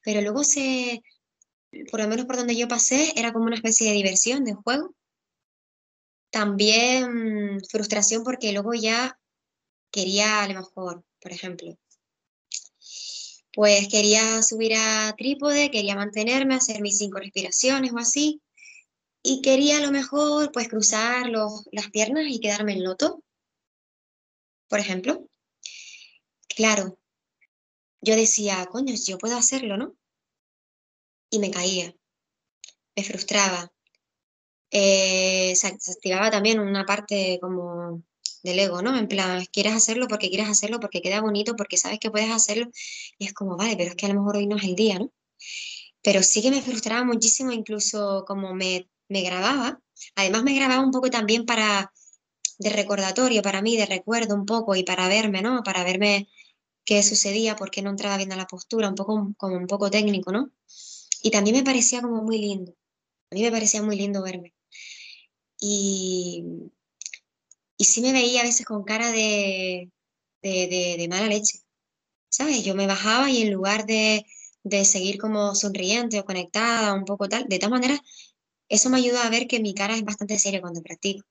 [0.03, 1.03] Pero luego se,
[1.91, 4.95] por lo menos por donde yo pasé, era como una especie de diversión, de juego.
[6.31, 9.19] También frustración porque luego ya
[9.93, 11.79] quería a lo mejor, por ejemplo,
[13.53, 18.43] pues quería subir a trípode, quería mantenerme, hacer mis cinco respiraciones o así,
[19.23, 23.23] y quería a lo mejor pues cruzar los, las piernas y quedarme en loto,
[24.69, 25.29] por ejemplo.
[26.49, 26.99] Claro,
[28.01, 29.95] yo decía, coño, yo puedo hacerlo, ¿no?
[31.31, 31.95] Y me caía,
[32.97, 33.73] me frustraba.
[34.71, 38.03] Eh, se activaba también una parte como
[38.43, 38.97] del ego, ¿no?
[38.97, 42.71] En plan, quieres hacerlo porque quieres hacerlo, porque queda bonito, porque sabes que puedes hacerlo,
[43.19, 44.99] y es como, vale, pero es que a lo mejor hoy no es el día,
[44.99, 45.13] ¿no?
[46.03, 49.81] Pero sí que me frustraba muchísimo, incluso como me, me grababa,
[50.17, 51.93] además me grababa un poco también para,
[52.59, 55.63] de recordatorio para mí, de recuerdo un poco, y para verme, ¿no?
[55.63, 56.29] Para verme
[56.85, 59.91] qué sucedía, por qué no entraba bien a la postura, un poco como un poco
[59.91, 60.51] técnico, ¿no?
[61.23, 62.75] Y también me parecía como muy lindo,
[63.31, 64.53] a mí me parecía muy lindo verme.
[65.61, 66.45] Y,
[67.83, 69.91] y sí me veía a veces con cara de,
[70.41, 71.59] de, mala leche,
[72.29, 72.63] ¿sabes?
[72.63, 74.25] Yo me bajaba y en lugar de,
[74.63, 78.01] de seguir como sonriente o conectada, un poco tal, de todas maneras,
[78.69, 81.27] eso me ayuda a ver que mi cara es bastante seria cuando practico.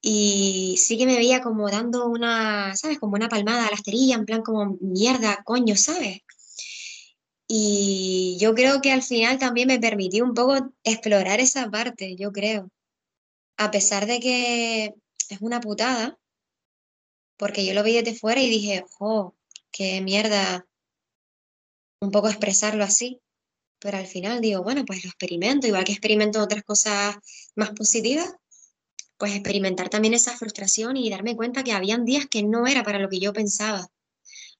[0.00, 2.98] Y sí que me veía como dando una, ¿sabes?
[2.98, 6.22] Como una palmada a la esterilla, en plan como mierda, coño, ¿sabes?
[7.46, 12.32] Y yo creo que al final también me permitió un poco explorar esa parte, yo
[12.32, 12.70] creo.
[13.56, 14.94] A pesar de que
[15.28, 16.18] es una putada,
[17.36, 19.34] porque yo lo vi desde fuera y dije, oh,
[19.70, 20.66] qué mierda
[22.00, 23.20] un poco expresarlo así.
[23.80, 27.16] Pero al final digo, bueno, pues lo experimento, igual que experimento otras cosas
[27.54, 28.34] más positivas,
[29.16, 32.98] pues experimentar también esa frustración y darme cuenta que habían días que no era para
[32.98, 33.88] lo que yo pensaba.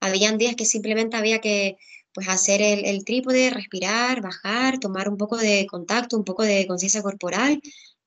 [0.00, 1.76] Habían días que simplemente había que
[2.12, 6.66] pues hacer el, el trípode, respirar, bajar, tomar un poco de contacto, un poco de
[6.66, 7.60] conciencia corporal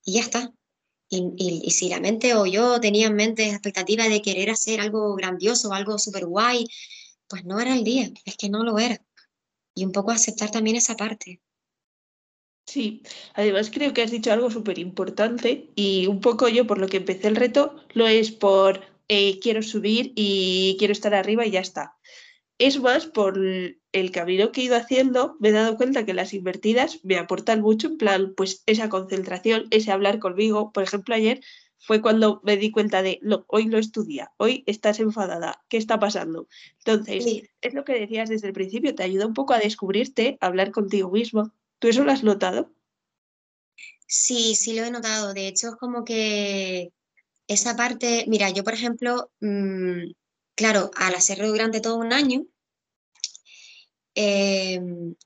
[0.06, 0.54] y ya está.
[1.13, 5.13] Y, y, si la mente o yo tenía en mente expectativa de querer hacer algo
[5.15, 6.65] grandioso, algo súper guay,
[7.28, 9.04] pues no era el día, es que no lo era.
[9.76, 11.41] Y un poco aceptar también esa parte.
[12.65, 16.88] Sí, además creo que has dicho algo súper importante y un poco yo por lo
[16.88, 21.52] que empecé el reto lo es por eh, quiero subir y quiero estar arriba y
[21.52, 21.97] ya está.
[22.62, 26.32] Es más, por el camino que he ido haciendo, me he dado cuenta que las
[26.32, 30.71] invertidas me aportan mucho, en plan, pues esa concentración, ese hablar conmigo.
[30.71, 31.41] Por ejemplo, ayer
[31.80, 36.00] fue cuando me di cuenta de, no, hoy no estudia, hoy estás enfadada, ¿qué está
[36.00, 36.47] pasando?
[36.78, 37.50] Entonces, sí.
[37.62, 40.69] es lo que decías desde el principio, te ayuda un poco a descubrirte, a hablar
[40.69, 41.52] contigo mismo.
[41.80, 42.71] ¿Tú eso lo has notado?
[44.06, 45.34] Sí, sí lo he notado.
[45.34, 46.93] De hecho, es como que
[47.47, 50.12] esa parte, mira, yo por ejemplo, mmm,
[50.55, 52.45] claro, al hacerlo durante todo un año,
[54.15, 54.79] eh,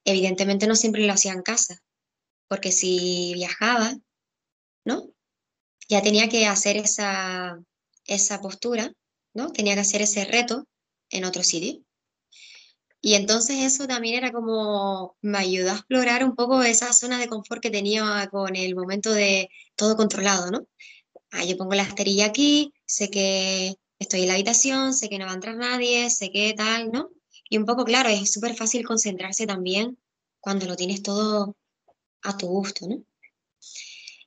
[0.04, 1.82] evidentemente no siempre lo hacía en casa,
[2.48, 3.98] porque si viajaba,
[4.86, 5.12] ¿no?
[5.90, 7.60] Ya tenía que hacer esa,
[8.06, 8.94] esa postura,
[9.34, 9.52] ¿no?
[9.52, 10.68] Tenía que hacer ese reto
[11.10, 11.82] en otro sitio.
[13.02, 17.28] Y entonces eso también era como, me ayudó a explorar un poco esa zona de
[17.28, 20.68] confort que tenía con el momento de todo controlado, ¿no?
[21.30, 25.26] Ah, yo pongo la esterilla aquí, sé que estoy en la habitación, sé que no
[25.26, 27.10] va a entrar nadie, sé que tal, ¿no?
[27.50, 29.98] Y un poco, claro, es súper fácil concentrarse también
[30.40, 31.56] cuando lo tienes todo
[32.24, 33.04] a tu gusto, ¿no?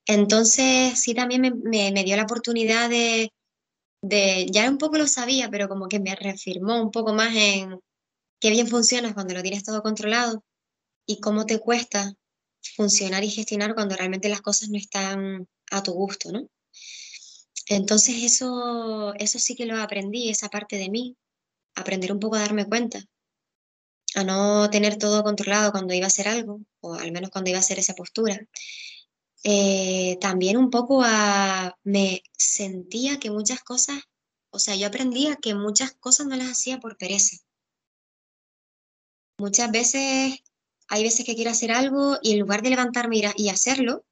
[0.06, 3.32] Entonces, sí, también me, dio la oportunidad de,
[4.02, 7.78] de, ya un poco lo sabía, pero como que me reafirmó un poco más en
[8.40, 10.44] qué bien funciona cuando lo tienes todo controlado
[11.06, 12.14] y cómo te cuesta
[12.76, 16.48] funcionar y gestionar cuando realmente las cosas no están a tu gusto, ¿no?
[17.68, 21.16] Entonces eso, eso sí que lo aprendí, esa parte de mí,
[21.74, 23.00] aprender un poco a darme cuenta,
[24.14, 27.58] a no tener todo controlado cuando iba a hacer algo, o al menos cuando iba
[27.58, 28.40] a hacer esa postura.
[29.44, 34.00] Eh, también un poco a, me sentía que muchas cosas,
[34.50, 37.36] o sea, yo aprendía que muchas cosas no las hacía por pereza.
[39.38, 40.42] Muchas veces,
[40.88, 44.04] hay veces que quiero hacer algo y en lugar de levantarme y hacerlo,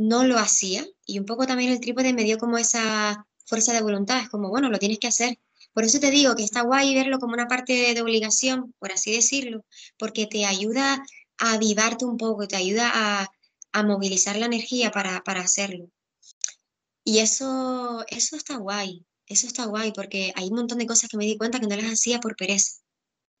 [0.00, 0.86] no lo hacía.
[1.04, 4.48] Y un poco también el trípode me dio como esa fuerza de voluntad, es como,
[4.48, 5.38] bueno, lo tienes que hacer.
[5.72, 9.12] Por eso te digo que está guay verlo como una parte de obligación, por así
[9.12, 9.64] decirlo,
[9.98, 11.04] porque te ayuda
[11.38, 13.28] a avivarte un poco, te ayuda a,
[13.72, 15.90] a movilizar la energía para, para, hacerlo.
[17.04, 21.16] Y eso, eso está guay, eso está guay, porque hay un montón de cosas que
[21.16, 22.80] me di cuenta que no las hacía por pereza,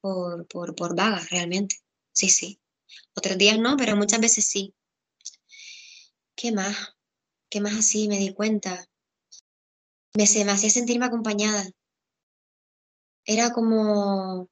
[0.00, 1.76] por, por, por vaga realmente.
[2.12, 2.60] Sí, sí.
[3.14, 4.74] Otros días no, pero muchas veces sí.
[6.40, 6.96] ¿Qué más?
[7.50, 8.86] ¿Qué más así me di cuenta?
[10.14, 11.68] Me, se, me hacía sentirme acompañada.
[13.26, 14.48] Era como...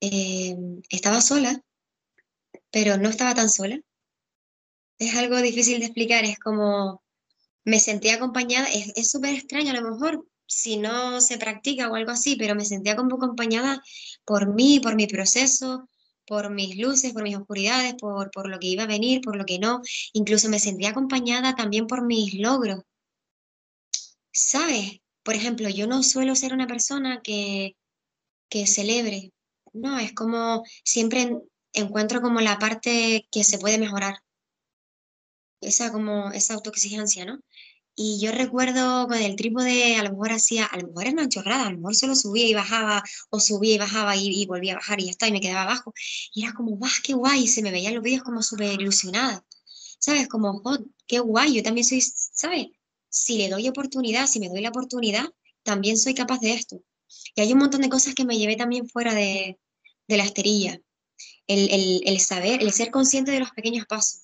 [0.00, 0.56] Eh,
[0.88, 1.62] estaba sola,
[2.70, 3.78] pero no estaba tan sola
[5.00, 7.02] es algo difícil de explicar, es como
[7.64, 12.10] me sentía acompañada, es súper extraño a lo mejor si no se practica o algo
[12.10, 13.82] así, pero me sentía como acompañada
[14.24, 15.88] por mí, por mi proceso,
[16.30, 19.44] por mis luces, por mis oscuridades, por, por lo que iba a venir, por lo
[19.44, 19.82] que no.
[20.12, 22.82] Incluso me sentía acompañada también por mis logros.
[24.32, 25.00] ¿Sabes?
[25.24, 27.76] Por ejemplo, yo no suelo ser una persona que,
[28.48, 29.32] que celebre.
[29.72, 31.36] No, es como siempre
[31.72, 34.14] encuentro como la parte que se puede mejorar
[35.60, 37.40] esa como esa autoexigencia, ¿no?
[37.94, 41.28] Y yo recuerdo con el trípode, a lo mejor hacía, a lo mejor era una
[41.28, 44.72] chorrada, a lo mejor solo subía y bajaba, o subía y bajaba y, y volvía
[44.72, 45.92] a bajar y ya está, y me quedaba abajo.
[46.32, 47.44] Y era como, ¡guau, qué guay!
[47.44, 49.44] Y se me veían los vídeos como súper ilusionada.
[49.98, 50.28] ¿Sabes?
[50.28, 51.54] Como, ¡oh, qué guay!
[51.54, 52.68] Yo también soy, ¿sabes?
[53.08, 55.26] Si le doy oportunidad, si me doy la oportunidad,
[55.62, 56.82] también soy capaz de esto.
[57.34, 59.58] Y hay un montón de cosas que me llevé también fuera de,
[60.08, 60.80] de la esterilla.
[61.46, 64.22] El, el, el saber, el ser consciente de los pequeños pasos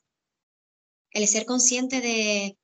[1.16, 2.58] el ser consciente de,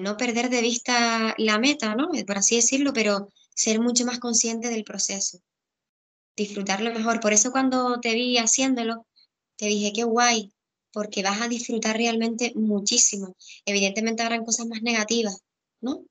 [0.00, 2.08] no perder de vista la meta, ¿no?
[2.26, 5.38] Por así decirlo, pero ser mucho más consciente del proceso,
[6.36, 7.20] disfrutarlo mejor.
[7.20, 9.06] Por eso cuando te vi haciéndolo,
[9.56, 10.52] te dije, qué guay,
[10.92, 13.36] porque vas a disfrutar realmente muchísimo.
[13.64, 15.38] Evidentemente habrán cosas más negativas,
[15.80, 16.04] ¿no?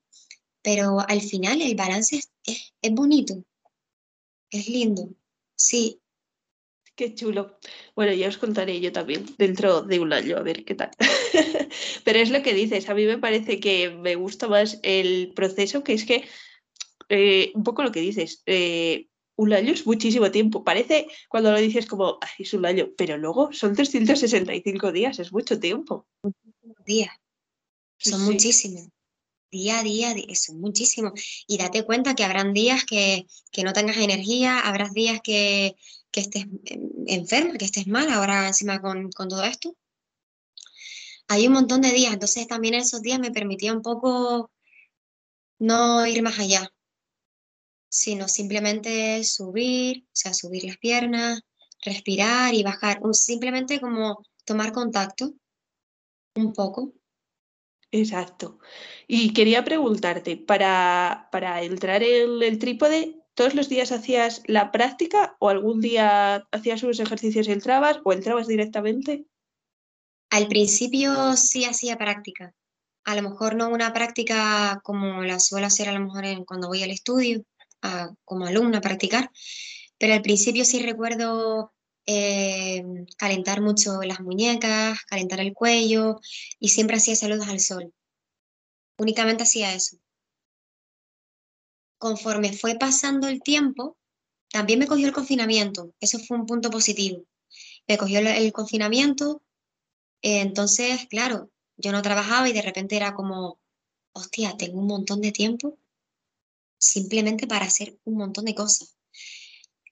[0.62, 3.42] Pero al final el balance es, es, es bonito,
[4.50, 5.08] es lindo,
[5.54, 6.00] sí.
[6.96, 7.58] Qué chulo.
[7.94, 10.90] Bueno, ya os contaré yo también dentro de un año, a ver qué tal.
[12.04, 15.84] Pero es lo que dices, a mí me parece que me gusta más el proceso,
[15.84, 16.24] que es que,
[17.10, 20.64] eh, un poco lo que dices, eh, un año es muchísimo tiempo.
[20.64, 25.60] Parece cuando lo dices como, es un año, pero luego son 365 días, es mucho
[25.60, 26.06] tiempo.
[26.22, 27.14] Muchísimos días.
[27.98, 28.88] Son muchísimos.
[29.50, 31.44] Día a día, son muchísimos.
[31.46, 35.76] Y date cuenta que habrán días que, que no tengas energía, habrá días que,
[36.16, 36.46] que estés
[37.06, 39.76] enferma, que estés mal, ahora encima con, con todo esto.
[41.28, 44.50] Hay un montón de días, entonces también esos días me permitía un poco
[45.58, 46.72] no ir más allá,
[47.90, 51.42] sino simplemente subir, o sea, subir las piernas,
[51.84, 55.34] respirar y bajar, simplemente como tomar contacto
[56.34, 56.94] un poco.
[57.90, 58.58] Exacto.
[59.06, 65.36] Y quería preguntarte, para, para entrar en el trípode, ¿todos los días hacías la práctica
[65.38, 69.26] o algún día hacías unos ejercicios y entrabas o entrabas directamente?
[70.30, 72.54] Al principio sí hacía práctica.
[73.04, 76.82] A lo mejor no una práctica como la suelo hacer a lo mejor cuando voy
[76.82, 77.44] al estudio,
[78.24, 79.30] como alumna a practicar,
[79.98, 81.72] pero al principio sí recuerdo
[82.06, 82.82] eh,
[83.18, 86.20] calentar mucho las muñecas, calentar el cuello
[86.58, 87.92] y siempre hacía saludos al sol.
[88.98, 89.98] Únicamente hacía eso.
[91.98, 93.96] Conforme fue pasando el tiempo,
[94.50, 95.94] también me cogió el confinamiento.
[96.00, 97.24] Eso fue un punto positivo.
[97.88, 99.42] Me cogió el, confinamiento,
[100.22, 103.60] entonces, claro, yo no trabajaba y de repente era como,
[104.12, 105.78] hostia, tengo un montón de tiempo
[106.78, 108.96] simplemente para hacer un montón de cosas.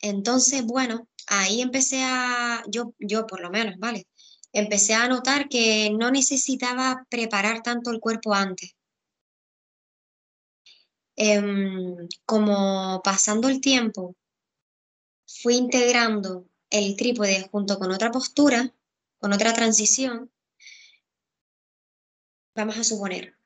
[0.00, 4.06] Entonces, bueno, ahí empecé a, yo, yo por lo menos, ¿vale?
[4.52, 8.74] Empecé a notar que no necesitaba preparar tanto el cuerpo antes.
[11.16, 14.16] Em, como pasando el tiempo,
[15.26, 18.74] fui integrando el trípode junto con otra postura,
[19.18, 20.30] con otra transición.
[22.56, 23.36] Vamos a suponer,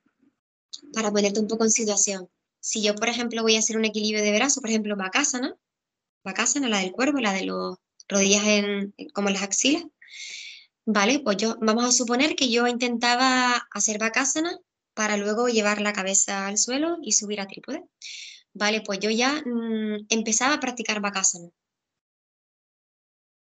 [0.93, 4.23] para ponerte un poco en situación, si yo, por ejemplo, voy a hacer un equilibrio
[4.23, 5.57] de brazo, por ejemplo, Bakasana,
[6.25, 7.77] Bakasana, la del cuerpo, la de los
[8.09, 9.85] rodillas en, como las axilas,
[10.85, 11.21] ¿vale?
[11.21, 14.59] Pues yo, vamos a suponer que yo intentaba hacer Bakasana
[14.99, 17.85] para luego llevar la cabeza al suelo y subir a trípode.
[18.53, 21.51] Vale, pues yo ya mm, empezaba a practicar Bakasana.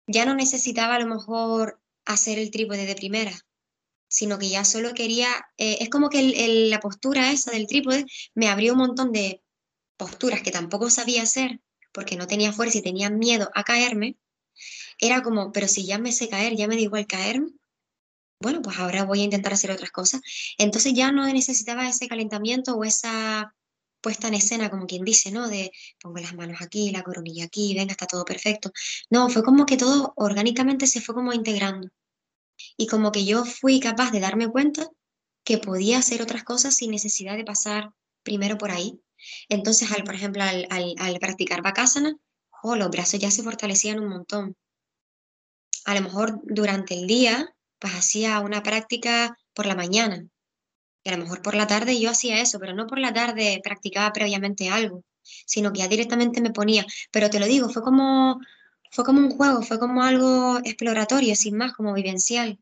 [0.09, 3.32] Ya no necesitaba a lo mejor hacer el trípode de primera,
[4.09, 8.48] sino que ya solo quería, eh, es como que la postura esa del trípode me
[8.48, 9.40] abrió un montón de
[9.96, 11.61] posturas que tampoco sabía hacer
[11.92, 14.16] porque no tenía fuerza y tenía miedo a caerme,
[14.98, 17.52] era como, pero si ya me sé caer, ya me da igual caerme,
[18.41, 20.20] bueno, pues ahora voy a intentar hacer otras cosas.
[20.59, 23.55] Entonces ya no necesitaba ese calentamiento o esa
[24.01, 25.49] puesta en escena, como quien dice, ¿no?
[25.49, 28.70] De pongo las manos aquí, la coronilla aquí, venga, está todo perfecto.
[29.09, 31.89] No, fue como que todo orgánicamente se fue como integrando.
[32.76, 34.89] Y como que yo fui capaz de darme cuenta
[35.45, 37.91] que podía hacer otras cosas sin necesidad de pasar
[38.22, 39.01] primero por ahí.
[39.49, 42.16] Entonces, al, por ejemplo, al, al, practicar Bakasana,
[42.62, 44.57] oh, los brazos ya se fortalecían un montón.
[45.87, 50.27] A lo mejor durante el día, pues hacía una práctica por la mañana.
[51.05, 53.61] Y a lo mejor por la tarde yo hacía eso, pero no por la tarde
[53.62, 55.05] practicaba previamente algo,
[55.47, 56.87] sino que ya directamente me ponía.
[57.11, 58.41] Pero te lo digo, fue como,
[58.91, 62.59] fue como un juego, fue como algo exploratorio, sin más, como vivencial.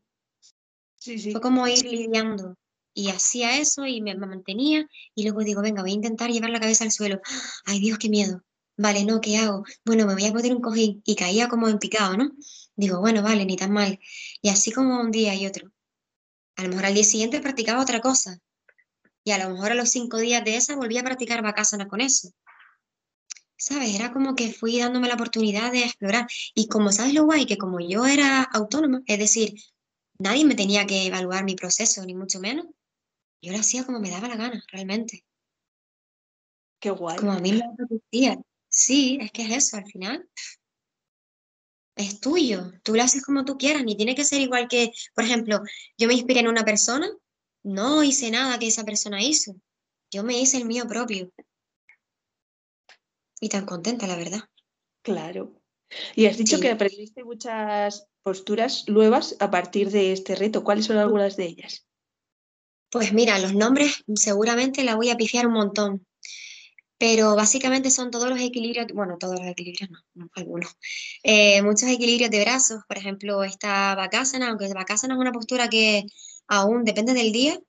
[0.95, 1.31] Sí, sí.
[1.31, 2.55] Fue como ir lidiando.
[2.93, 6.59] Y hacía eso y me, mantenía y luego digo, venga, voy a intentar llevar la
[6.59, 7.21] cabeza al suelo.
[7.65, 8.43] Ay, Dios, qué miedo.
[8.77, 9.63] Vale, no, ¿qué hago?
[9.85, 12.31] Bueno, me voy a poner un cojín y caía como en picado, ¿no?
[12.75, 13.99] Digo, bueno, vale, ni tan mal.
[14.41, 15.71] Y así como un día y otro.
[16.55, 18.39] A lo mejor al día siguiente practicaba otra cosa.
[19.23, 22.01] Y a lo mejor a los cinco días de esa volví a practicar Bakasana con
[22.01, 22.31] eso.
[23.55, 23.95] ¿Sabes?
[23.95, 26.27] Era como que fui dándome la oportunidad de explorar.
[26.53, 29.53] Y como sabes lo guay, que como yo era autónoma, es decir,
[30.19, 32.65] nadie me tenía que evaluar mi proceso, ni mucho menos,
[33.41, 35.25] yo lo hacía como me daba la gana, realmente.
[36.79, 37.17] Qué guay.
[37.17, 38.37] Como a mí me apetecía.
[38.69, 40.27] Sí, es que es eso, al final.
[41.95, 45.23] Es tuyo, tú lo haces como tú quieras, ni tiene que ser igual que, por
[45.23, 45.61] ejemplo,
[45.97, 47.07] yo me inspiré en una persona,
[47.63, 49.55] no hice nada que esa persona hizo,
[50.11, 51.31] yo me hice el mío propio.
[53.39, 54.41] Y tan contenta, la verdad.
[55.03, 55.61] Claro.
[56.15, 60.63] Y has dicho que aprendiste muchas posturas nuevas a partir de este reto.
[60.63, 61.85] ¿Cuáles son algunas de ellas?
[62.89, 66.07] Pues mira, los nombres seguramente la voy a pifiar un montón,
[66.97, 70.77] pero básicamente son todos los equilibrios, bueno, todos los equilibrios no, algunos,
[71.23, 76.05] eh, muchos equilibrios de brazos, por ejemplo, esta Bakasana, aunque Bakasana es una postura que
[76.47, 77.59] aún depende del día,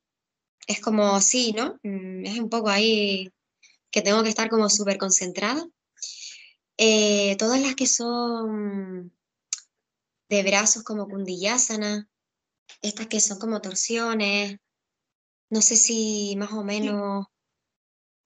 [0.67, 1.79] es como sí, ¿no?
[1.83, 3.31] Mm, es un poco ahí
[3.91, 5.65] que tengo que estar como súper concentrada.
[6.77, 9.13] Eh, todas las que son
[10.29, 12.09] de brazos como Kundiyasana,
[12.81, 14.57] estas que son como torsiones.
[15.49, 17.27] No sé si más o menos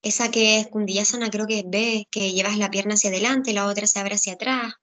[0.02, 3.66] esa que es Kundiyasana creo que es B, que llevas la pierna hacia adelante, la
[3.68, 4.74] otra se abre hacia atrás.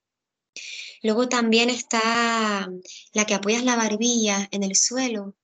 [1.03, 2.69] Luego también está
[3.13, 5.35] la que apoyas la barbilla en el suelo,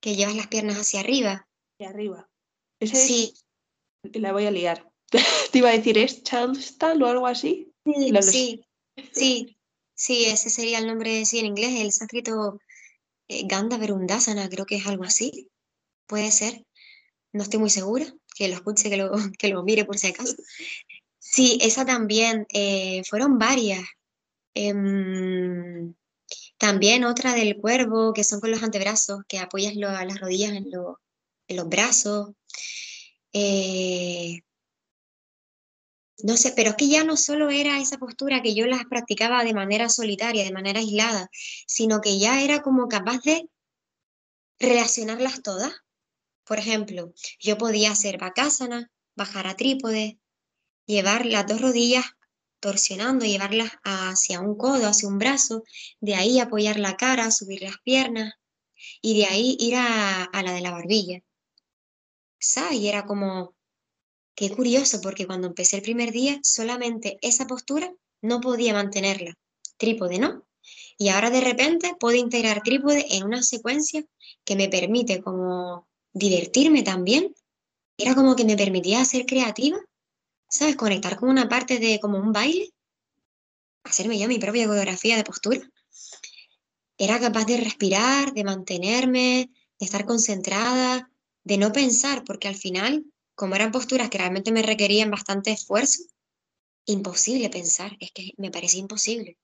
[0.00, 1.48] que llevas las piernas hacia arriba.
[1.74, 2.28] Hacia arriba.
[2.80, 3.34] sí.
[4.02, 4.88] La voy a liar.
[5.52, 7.72] Te iba a decir, ¿es Charleston o algo así?
[7.84, 8.64] Sí, sí,
[9.12, 9.56] sí,
[9.94, 12.60] sí, ese sería el nombre, sí, en inglés, el sánscrito
[13.28, 15.50] eh, Ganda Verundasana, creo que es algo así.
[16.06, 16.64] Puede ser.
[17.32, 18.06] No estoy muy segura,
[18.38, 20.36] que lo escuche, que lo, que lo mire por si acaso.
[21.18, 23.84] Sí, esa también, eh, fueron varias.
[24.54, 25.94] Em,
[26.58, 30.66] también otra del cuervo, que son con los antebrazos, que apoyas las rodillas en,
[31.48, 32.30] en los brazos.
[33.32, 34.40] Eh,
[36.22, 39.44] no sé, pero es que ya no solo era esa postura que yo las practicaba
[39.44, 41.28] de manera solitaria, de manera aislada,
[41.66, 43.48] sino que ya era como capaz de
[44.58, 45.72] relacionarlas todas.
[46.48, 50.18] Por ejemplo, yo podía hacer bakasana, bajar a trípode,
[50.86, 52.06] llevar las dos rodillas
[52.58, 55.62] torsionando, llevarlas hacia un codo, hacia un brazo,
[56.00, 58.32] de ahí apoyar la cara, subir las piernas
[59.02, 61.20] y de ahí ir a, a la de la barbilla.
[62.40, 62.80] ¿Sabes?
[62.80, 63.54] Y era como,
[64.38, 67.92] Qué curioso, porque cuando empecé el primer día, solamente esa postura
[68.22, 69.34] no podía mantenerla.
[69.76, 70.46] Trípode, ¿no?
[70.96, 74.04] Y ahora de repente puedo integrar trípode en una secuencia
[74.44, 77.34] que me permite como divertirme también.
[77.96, 79.78] Era como que me permitía ser creativa,
[80.48, 80.76] ¿sabes?
[80.76, 82.72] Conectar con una parte de como un baile,
[83.84, 85.60] hacerme yo mi propia coreografía de postura.
[86.96, 91.10] Era capaz de respirar, de mantenerme, de estar concentrada,
[91.44, 93.04] de no pensar, porque al final
[93.38, 96.02] como eran posturas que realmente me requerían bastante esfuerzo,
[96.86, 99.38] imposible pensar, es que me parecía imposible.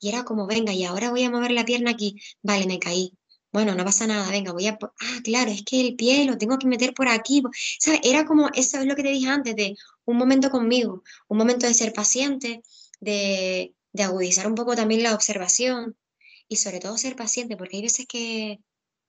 [0.00, 3.17] Y era como, venga, y ahora voy a mover la pierna aquí, vale, me caí.
[3.50, 4.78] Bueno, no pasa nada, venga, voy a...
[4.80, 7.42] Ah, claro, es que el pie lo tengo que meter por aquí.
[7.78, 8.00] ¿Sabes?
[8.04, 9.74] Era como, eso es lo que te dije antes, de
[10.04, 12.62] un momento conmigo, un momento de ser paciente,
[13.00, 15.96] de, de agudizar un poco también la observación
[16.46, 18.60] y sobre todo ser paciente, porque hay veces que,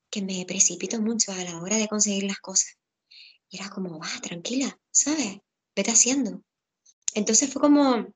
[0.10, 2.78] que me precipito mucho a la hora de conseguir las cosas.
[3.50, 5.40] Y era como, va, tranquila, ¿sabes?
[5.76, 6.44] Vete haciendo.
[7.14, 8.14] Entonces fue como,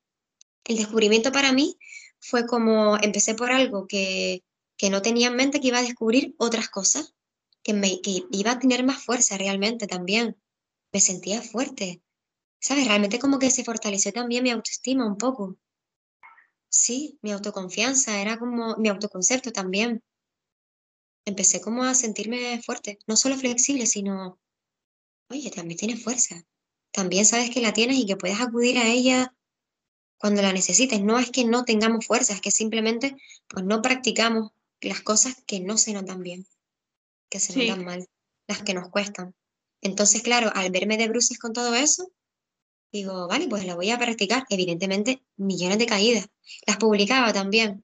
[0.66, 1.78] el descubrimiento para mí
[2.20, 4.44] fue como, empecé por algo que,
[4.78, 7.14] que no tenía en mente que iba a descubrir otras cosas,
[7.64, 10.38] que, me, que iba a tener más fuerza realmente también.
[10.92, 12.02] Me sentía fuerte,
[12.60, 12.88] ¿sabes?
[12.88, 15.58] Realmente como que se fortaleció también mi autoestima un poco.
[16.70, 20.04] Sí, mi autoconfianza, era como mi autoconcepto también.
[21.26, 24.40] Empecé como a sentirme fuerte, no solo flexible, sino
[25.30, 26.44] oye, también tienes fuerza.
[26.92, 29.34] También sabes que la tienes y que puedes acudir a ella
[30.18, 31.02] cuando la necesites.
[31.02, 33.16] No es que no tengamos fuerza, es que simplemente
[33.48, 34.52] pues no practicamos
[34.84, 36.46] las cosas que no se notan bien,
[37.30, 38.08] que se notan mal,
[38.48, 39.36] las que nos cuestan.
[39.82, 42.12] Entonces, claro, al verme de bruces con todo eso,
[42.92, 44.46] digo, vale, pues la voy a practicar.
[44.50, 46.28] Evidentemente, millones de caídas.
[46.66, 47.84] Las publicaba también,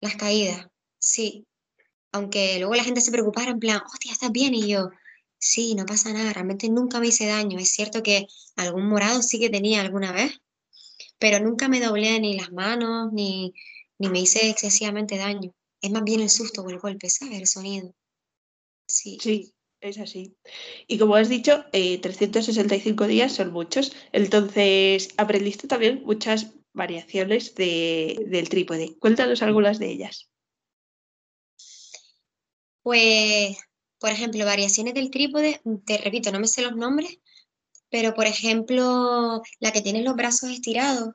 [0.00, 0.66] las caídas,
[0.98, 1.46] sí.
[2.12, 4.90] Aunque luego la gente se preocupara en plan, hostia, estás bien, y yo,
[5.42, 7.58] Sí, no pasa nada, realmente nunca me hice daño.
[7.58, 8.26] Es cierto que
[8.56, 10.38] algún morado sí que tenía alguna vez,
[11.18, 13.54] pero nunca me doblé ni las manos, ni,
[13.98, 15.54] ni me hice excesivamente daño.
[15.80, 17.38] Es más bien el susto o el golpe, ¿sabes?
[17.38, 17.94] El sonido.
[18.86, 19.18] Sí.
[19.20, 20.36] Sí, es así.
[20.86, 23.92] Y como has dicho, 365 eh, días son muchos.
[24.12, 28.96] Entonces, aprendiste también muchas variaciones de, del trípode.
[28.98, 30.28] Cuéntanos algunas de ellas.
[32.82, 33.56] Pues
[34.00, 37.18] por ejemplo, variaciones del trípode, te repito, no me sé los nombres,
[37.90, 41.10] pero por ejemplo, la que tiene los brazos estirados,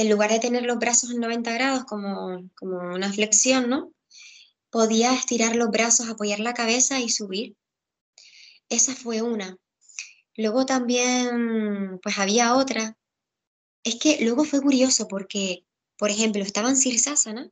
[0.00, 3.92] en lugar de tener los brazos en 90 grados como, como una flexión, ¿no?
[4.70, 7.56] Podía estirar los brazos, apoyar la cabeza y subir.
[8.68, 9.56] Esa fue una.
[10.36, 12.96] Luego también, pues había otra.
[13.82, 15.64] Es que luego fue curioso porque,
[15.96, 17.50] por ejemplo, estaba en Sirsasana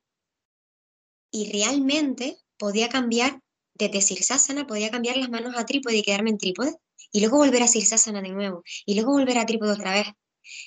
[1.31, 3.43] y realmente podía cambiar
[3.79, 6.75] desde Sirsasana podía cambiar las manos a trípode y quedarme en trípode,
[7.13, 10.09] y luego volver a Sirsasana de nuevo, y luego volver a trípode otra vez.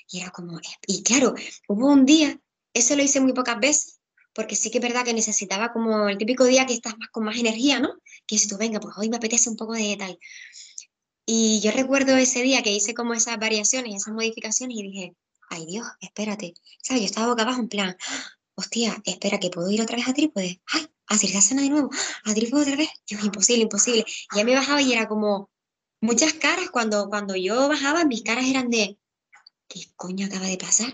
[0.09, 1.33] Y era como, y claro,
[1.67, 2.39] hubo un día,
[2.73, 3.99] eso lo hice muy pocas veces,
[4.33, 7.23] porque sí que es verdad que necesitaba como el típico día que estás más con
[7.23, 7.89] más energía, ¿no?
[8.25, 10.19] Que si tú, venga, pues hoy me apetece un poco de detalle.
[11.25, 15.15] Y yo recuerdo ese día que hice como esas variaciones, esas modificaciones y dije,
[15.49, 16.53] ay Dios, espérate.
[16.81, 17.01] ¿Sabes?
[17.01, 17.97] Yo estaba boca abajo en plan,
[18.55, 20.61] hostia, espera, que puedo ir otra vez a trípode.
[20.67, 21.89] Ay, a Sirsasana de nuevo,
[22.25, 22.89] a trípode otra vez.
[23.05, 24.05] Yo, imposible, imposible.
[24.33, 25.49] Y ya me bajaba y era como
[25.99, 26.69] muchas caras.
[26.71, 28.97] Cuando, cuando yo bajaba, mis caras eran de,
[29.71, 30.93] ¿qué coño acaba de pasar?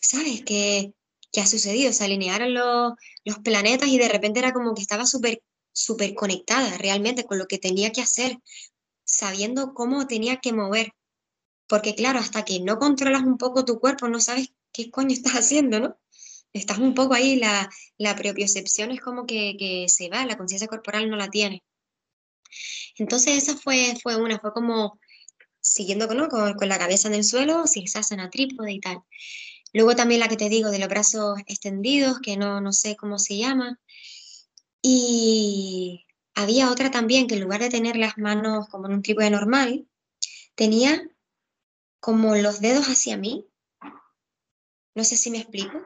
[0.00, 0.44] ¿Sabes?
[0.44, 0.92] Que
[1.32, 1.92] ¿qué ha sucedido?
[1.92, 2.92] Se alinearon los,
[3.24, 5.42] los planetas y de repente era como que estaba súper
[5.74, 8.38] súper conectada realmente con lo que tenía que hacer,
[9.04, 10.92] sabiendo cómo tenía que mover.
[11.66, 15.32] Porque claro, hasta que no controlas un poco tu cuerpo, no sabes qué coño estás
[15.32, 15.98] haciendo, ¿no?
[16.52, 20.68] Estás un poco ahí, la, la propiocepción es como que, que se va, la conciencia
[20.68, 21.64] corporal no la tiene.
[22.96, 25.00] Entonces esa fue, fue una, fue como
[25.64, 26.28] siguiendo ¿no?
[26.28, 28.98] con, con la cabeza en el suelo, si se hacen a trípode y tal.
[29.72, 33.18] Luego también la que te digo de los brazos extendidos, que no, no sé cómo
[33.18, 33.80] se llama.
[34.82, 39.30] Y había otra también que en lugar de tener las manos como en un trípode
[39.30, 39.88] normal,
[40.54, 41.02] tenía
[41.98, 43.48] como los dedos hacia mí.
[44.94, 45.80] No sé si me explico.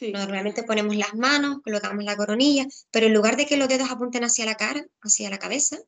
[0.00, 4.24] Normalmente ponemos las manos, colocamos la coronilla, pero en lugar de que los dedos apunten
[4.24, 5.78] hacia la cara, hacia la cabeza,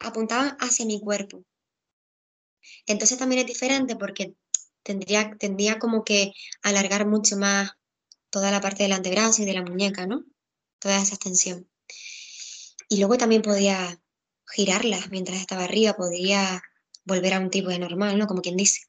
[0.00, 1.44] apuntaban hacia mi cuerpo.
[2.86, 4.34] Entonces también es diferente porque
[4.82, 7.72] tendría, tendría como que alargar mucho más
[8.30, 10.24] toda la parte del antebrazo y de la muñeca, ¿no?
[10.78, 11.68] Toda esa extensión.
[12.88, 14.00] Y luego también podía
[14.46, 16.62] girarlas mientras estaba arriba, podría
[17.04, 18.26] volver a un tipo de normal, ¿no?
[18.26, 18.82] Como quien dice.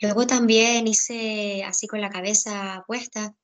[0.00, 3.34] Luego también hice así con la cabeza puesta,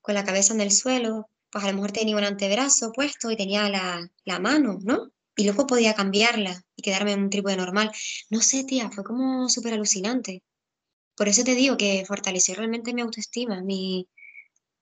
[0.00, 3.36] con la cabeza en el suelo, pues a lo mejor tenía un antebrazo puesto y
[3.36, 5.10] tenía la, la mano, ¿no?
[5.36, 7.92] Y luego podía cambiarla y quedarme en un trípode normal.
[8.30, 10.42] No sé, tía, fue como súper alucinante.
[11.14, 14.08] Por eso te digo que fortaleció realmente mi autoestima, mi,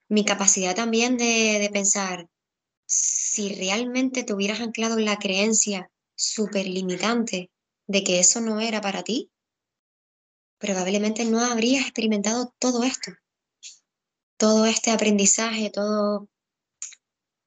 [0.08, 2.28] mi capacidad también de, de pensar,
[2.86, 7.50] si realmente te hubieras anclado la creencia súper limitante
[7.86, 9.30] de que eso no era para ti,
[10.58, 13.12] probablemente no habrías experimentado todo esto,
[14.36, 16.28] todo este aprendizaje, todo,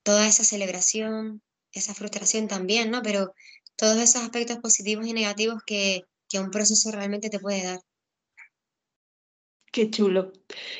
[0.03, 1.41] toda esa celebración,
[1.77, 3.01] esa frustración también, ¿no?
[3.01, 3.33] Pero
[3.75, 7.79] todos esos aspectos positivos y negativos que, que un proceso realmente te puede dar.
[9.71, 10.33] Qué chulo.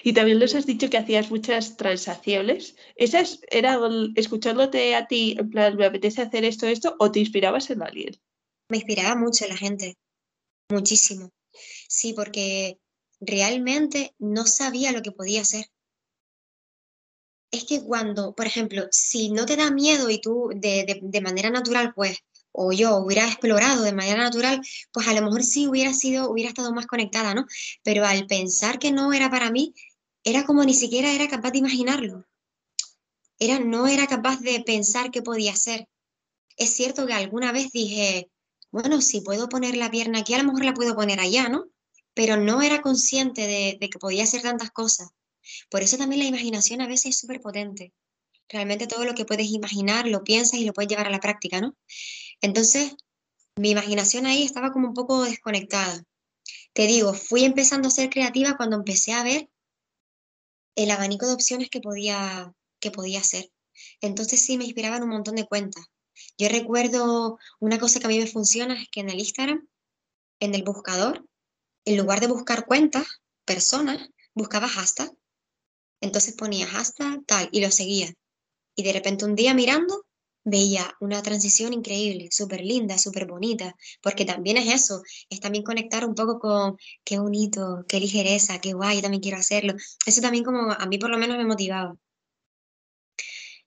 [0.03, 2.75] Y también nos has dicho que hacías muchas transacciones.
[2.95, 3.79] ¿Esas era
[4.15, 8.19] escuchándote a ti, en plan, me apetece hacer esto, esto, o te inspirabas en alguien?
[8.69, 9.97] Me inspiraba mucho la gente,
[10.69, 11.31] muchísimo.
[11.87, 12.79] Sí, porque
[13.19, 15.65] realmente no sabía lo que podía hacer.
[17.51, 21.49] Es que cuando, por ejemplo, si no te da miedo y tú de, de, manera
[21.49, 22.17] natural, pues,
[22.51, 26.49] o yo hubiera explorado de manera natural, pues a lo mejor sí hubiera sido, hubiera
[26.49, 27.45] estado más conectada, ¿no?
[27.83, 29.73] Pero al pensar que no era para mí,
[30.23, 32.25] era como ni siquiera era capaz de imaginarlo.
[33.39, 35.87] Era, no era capaz de pensar qué podía hacer.
[36.57, 38.29] Es cierto que alguna vez dije,
[38.71, 41.65] bueno, si puedo poner la pierna aquí, a lo mejor la puedo poner allá, ¿no?
[42.13, 45.09] Pero no era consciente de, que podía hacer tantas cosas.
[45.69, 47.93] Por eso también la imaginación a veces es súper potente.
[48.49, 51.59] Realmente todo lo que puedes imaginar lo piensas y lo puedes llevar a la práctica,
[51.59, 51.75] ¿no?
[52.41, 52.95] Entonces,
[53.55, 56.03] mi imaginación ahí estaba como un poco desconectada.
[56.73, 59.49] Te digo, fui empezando a ser creativa cuando empecé a ver
[60.75, 63.51] el abanico de opciones que podía, que podía hacer.
[63.99, 65.85] Entonces sí me inspiraban un montón de cuentas.
[66.37, 69.67] Yo recuerdo una cosa que a mí me funciona es que en el Instagram,
[70.39, 71.27] en el buscador,
[71.85, 73.07] en lugar de buscar cuentas,
[73.43, 75.11] personas, buscaba hashtag.
[76.01, 78.13] Entonces ponía hashtag tal y lo seguía.
[78.75, 80.05] Y de repente un día mirando,
[80.43, 86.05] veía una transición increíble, súper linda, súper bonita, porque también es eso, es también conectar
[86.05, 89.73] un poco con qué bonito, qué ligereza, qué guay, también quiero hacerlo.
[90.05, 91.95] Eso también como a mí por lo menos me motivaba.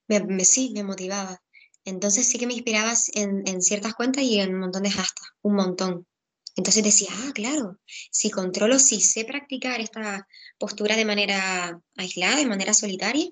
[0.07, 1.41] Me, sí, me motivaba.
[1.85, 5.33] Entonces sí que me inspirabas en, en ciertas cuentas y en un montón de hashtags,
[5.41, 6.07] un montón.
[6.55, 7.79] Entonces decía, ah, claro,
[8.11, 10.27] si controlo, si sé practicar esta
[10.57, 13.29] postura de manera aislada, de manera solitaria,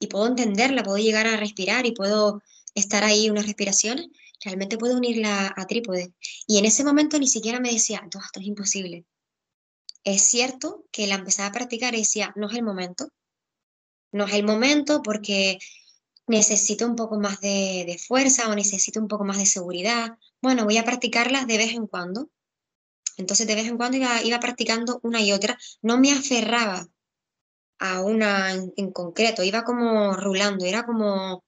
[0.00, 2.42] y puedo entenderla, puedo llegar a respirar y puedo
[2.74, 4.08] estar ahí unas respiraciones,
[4.44, 6.12] realmente puedo unirla a trípode.
[6.46, 9.04] Y en ese momento ni siquiera me decía, no, esto es imposible.
[10.04, 13.08] Es cierto que la empezaba a practicar y decía, no es el momento.
[14.12, 15.58] No es el momento porque
[16.26, 20.16] necesito un poco más de, fuerza o necesito un poco más de seguridad.
[20.40, 22.30] Bueno, voy a practicarlas de vez en cuando.
[23.18, 25.58] Entonces de vez en cuando iba, practicando una y otra.
[25.82, 26.88] No me aferraba
[27.80, 31.44] a una en, concreto, iba como rulando, era como,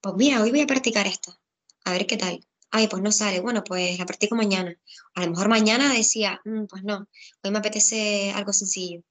[0.00, 1.38] pues mira, hoy voy a practicar esta,
[1.84, 2.46] a ver qué tal.
[2.70, 4.74] Ay, pues no sale, bueno, pues la practico mañana.
[5.14, 7.08] A lo mejor mañana decía, mm, pues no,
[7.42, 9.02] hoy me apetece algo sencillo,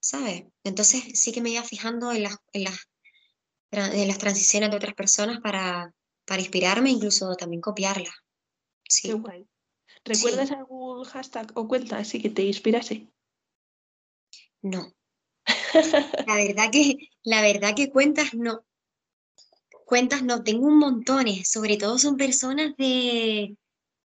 [0.00, 0.44] ¿sabes?
[0.64, 2.88] Entonces sí que me iba fijando en las, en las
[3.70, 5.92] de las transiciones de otras personas para,
[6.24, 8.14] para inspirarme, incluso también copiarlas.
[8.88, 9.12] Sí.
[10.06, 13.08] ¿Recuerdas algún hashtag o cuenta así que te inspirase?
[14.62, 14.94] No.
[16.26, 18.64] la verdad que, la verdad que cuentas no.
[19.84, 23.56] Cuentas no, tengo un montón, sobre todo son personas de,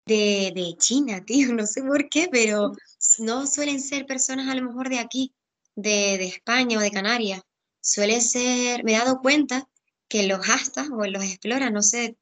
[0.06, 2.72] de, de China, tío, no sé por qué, pero
[3.20, 5.32] no suelen ser personas a lo mejor de aquí.
[5.76, 7.42] de, de España o de Canarias,
[7.80, 9.68] suele ser, me he dado cuenta
[10.08, 12.16] que los hashtags o los explora, no sé,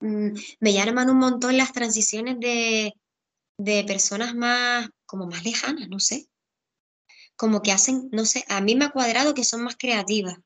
[0.00, 2.94] mm, me llaman un montón las transiciones de,
[3.64, 6.28] de personas más, como más lejanas, no sé.
[7.36, 10.38] Como que hacen, no sé, a mí me ha cuadrado que son más creativas.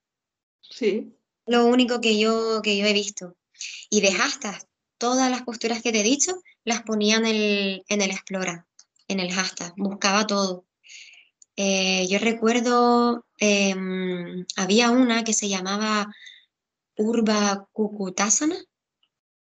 [0.61, 1.17] Sí.
[1.47, 3.37] Lo único que yo, que yo he visto.
[3.91, 4.67] Y de hashtags,
[4.99, 6.33] todas las posturas que te he dicho,
[6.65, 8.67] las ponía en el, en el Explora,
[9.09, 10.67] en el hashtag, buscaba todo.
[11.57, 16.13] Eh, yo recuerdo, em, había una que se llamaba
[16.97, 18.57] Urba Kukutasana,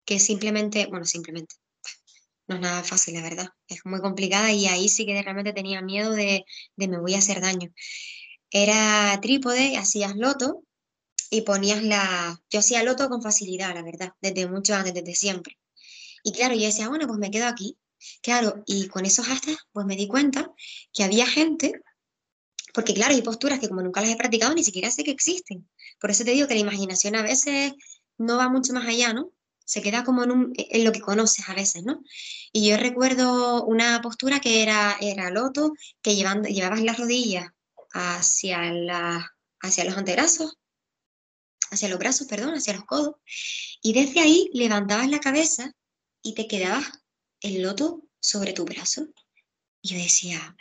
[0.05, 1.55] que simplemente, bueno, simplemente,
[2.51, 5.81] no es nada fácil, la verdad, es muy complicada y ahí sí que realmente tenía
[5.81, 6.43] miedo de,
[6.75, 7.71] de me voy a hacer daño.
[8.49, 10.63] Era trípode, hacías loto
[11.29, 12.41] y ponías la...
[12.49, 15.57] Yo hacía loto con facilidad, la verdad, desde mucho antes, desde siempre.
[16.23, 17.77] Y claro, yo decía, bueno, pues me quedo aquí.
[18.21, 20.51] Claro, y con esos hashtags, pues me di cuenta
[20.93, 21.71] que había gente,
[22.73, 25.69] porque claro, hay posturas que como nunca las he practicado, ni siquiera sé que existen.
[25.99, 27.73] Por eso te digo que la imaginación a veces
[28.17, 29.31] no va mucho más allá, ¿no?
[29.65, 32.03] Se queda como en, un, en lo que conoces a veces, ¿no?
[32.51, 37.49] Y yo recuerdo una postura que era, era loto, que llevando, llevabas las rodillas
[37.93, 40.57] hacia, la, hacia los antebrazos,
[41.71, 43.15] hacia los brazos, perdón, hacia los codos,
[43.81, 45.73] y desde ahí levantabas la cabeza
[46.21, 46.91] y te quedabas
[47.39, 49.07] el loto sobre tu brazo.
[49.81, 50.55] Y yo decía,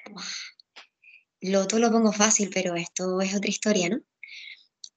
[1.41, 4.01] loto lo pongo fácil, pero esto es otra historia, ¿no?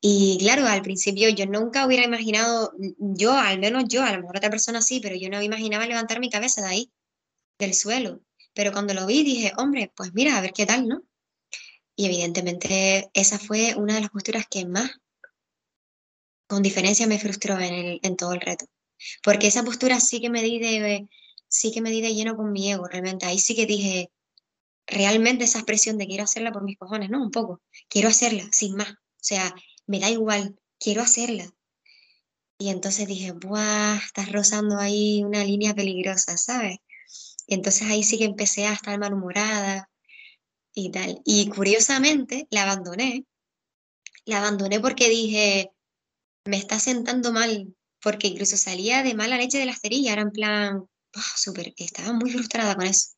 [0.05, 4.35] Y claro, al principio yo nunca hubiera imaginado, yo, al menos yo, a lo mejor
[4.35, 6.91] otra persona sí, pero yo no imaginaba levantar mi cabeza de ahí,
[7.57, 8.19] del suelo.
[8.53, 11.03] Pero cuando lo vi dije, hombre, pues mira, a ver qué tal, ¿no?
[11.95, 14.91] Y evidentemente esa fue una de las posturas que más,
[16.47, 18.65] con diferencia, me frustró en, el, en todo el reto.
[19.23, 21.07] Porque esa postura sí que me di de,
[21.47, 23.25] sí que me di de lleno con mi ego, realmente.
[23.25, 24.11] Ahí sí que dije,
[24.85, 27.23] realmente esa expresión de quiero hacerla por mis cojones, ¿no?
[27.23, 27.61] Un poco.
[27.87, 28.91] Quiero hacerla, sin más.
[28.91, 29.55] O sea,
[29.87, 31.53] me da igual, quiero hacerla.
[32.57, 33.97] Y entonces dije, ¡buah!
[33.97, 36.77] Estás rozando ahí una línea peligrosa, ¿sabes?
[37.47, 39.89] Y entonces ahí sí que empecé a estar malhumorada
[40.73, 41.21] y tal.
[41.25, 43.25] Y curiosamente la abandoné.
[44.25, 45.71] La abandoné porque dije,
[46.45, 50.31] me está sentando mal, porque incluso salía de mala leche de la cerilla, era en
[50.31, 50.85] plan,
[51.35, 53.09] súper, estaba muy frustrada con eso.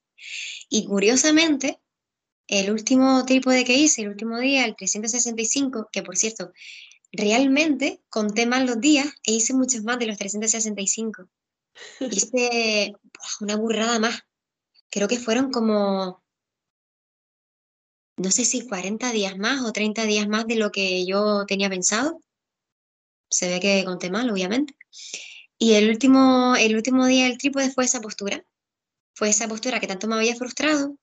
[0.70, 1.80] Y curiosamente,
[2.48, 6.52] el último de que hice, el último día, el 365, que por cierto,
[7.12, 11.28] realmente conté mal los días e hice muchos más de los 365.
[12.12, 12.94] Hice
[13.42, 14.22] una burrada más.
[14.90, 16.24] Creo que fueron como,
[18.18, 21.70] no sé si 40 días más o 30 días más de lo que yo tenía
[21.70, 22.22] pensado.
[23.30, 24.78] Se ve que conté mal, obviamente.
[25.58, 28.46] Y el último, el último día del trípode fue esa postura.
[29.14, 30.98] Fue esa postura que tanto me había frustrado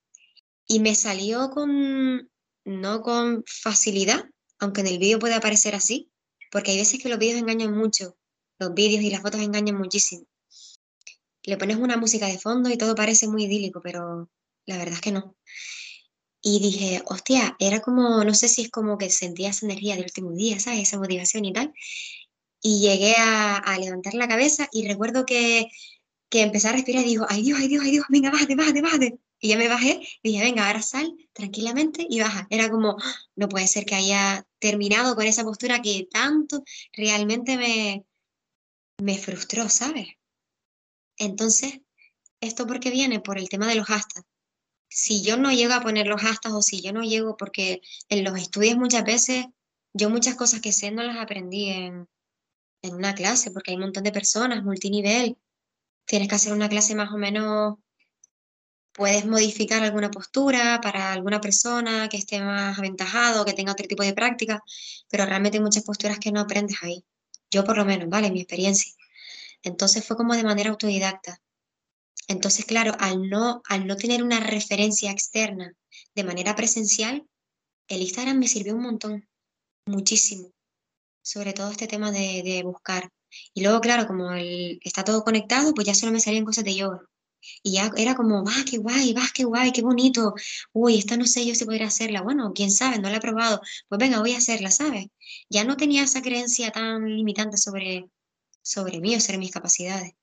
[0.73, 2.31] y me salió con,
[2.65, 4.25] no con facilidad,
[4.59, 6.11] aunque en el vídeo puede aparecer así,
[6.51, 8.17] porque hay veces que los vídeos engañan mucho,
[8.59, 10.25] los vídeos y las fotos engañan muchísimo.
[11.43, 14.31] Le pones una música de fondo y todo parece muy idílico, pero
[14.65, 15.37] la verdad es que no.
[16.41, 20.05] Y dije, hostia, era como, no sé si es como que sentía esa energía del
[20.05, 20.81] último día, ¿sabes?
[20.81, 21.75] Esa motivación y tal.
[22.63, 25.69] Y llegué a, levantar la cabeza y recuerdo que,
[26.31, 28.81] que empecé a respirar y digo, ay Dios, ay Dios, ay Dios, venga, bájate, bájate,
[28.81, 29.19] bájate.
[29.45, 32.47] Y ya me bajé y dije, venga, ahora sal tranquilamente y baja.
[32.49, 32.97] Era como,
[33.35, 36.63] no puede ser que haya terminado con esa postura que tanto
[36.93, 38.07] realmente me,
[38.99, 40.07] me frustró, ¿sabes?
[41.19, 41.81] Entonces,
[42.41, 43.19] ¿esto por qué viene?
[43.19, 44.29] Por el tema de los hashtags.
[44.89, 48.23] Si yo no llego a poner los hashtags o si yo no llego, porque en
[48.23, 49.47] los estudios muchas veces,
[49.93, 52.09] yo muchas cosas que sé no las aprendí en,
[52.83, 55.37] en una clase, porque hay un montón de personas, multinivel.
[56.05, 57.79] Tienes que hacer una clase más o menos,
[58.93, 64.03] puedes modificar alguna postura para alguna persona que esté más aventajado, que tenga otro tipo
[64.03, 64.63] de práctica,
[65.09, 67.05] pero realmente hay muchas posturas que no aprendes ahí.
[67.51, 68.31] Yo por lo menos, ¿vale?
[68.31, 68.93] Mi experiencia.
[69.63, 71.41] Entonces fue como de manera autodidacta.
[72.29, 75.75] Entonces, claro, al no, al no tener una referencia externa
[76.15, 77.27] de manera presencial,
[77.89, 79.29] el Instagram me sirvió un montón,
[79.87, 80.53] muchísimo
[81.23, 83.11] sobre todo este tema de, buscar.
[83.55, 86.75] Y luego, claro, como el, está todo conectado, pues ya solo me salían cosas de
[86.75, 87.01] yoga.
[87.63, 90.35] Y ya era como, va, qué guay, va, qué guay, qué bonito.
[90.73, 92.23] Uy, esta no sé yo si podría hacerla.
[92.23, 93.61] Bueno, quién sabe, no la he probado.
[93.89, 95.07] Pues venga, voy a hacerla, ¿sabes?
[95.49, 98.09] Ya no tenía esa creencia tan limitante sobre,
[98.63, 100.15] sobre mí o sobre mis capacidades.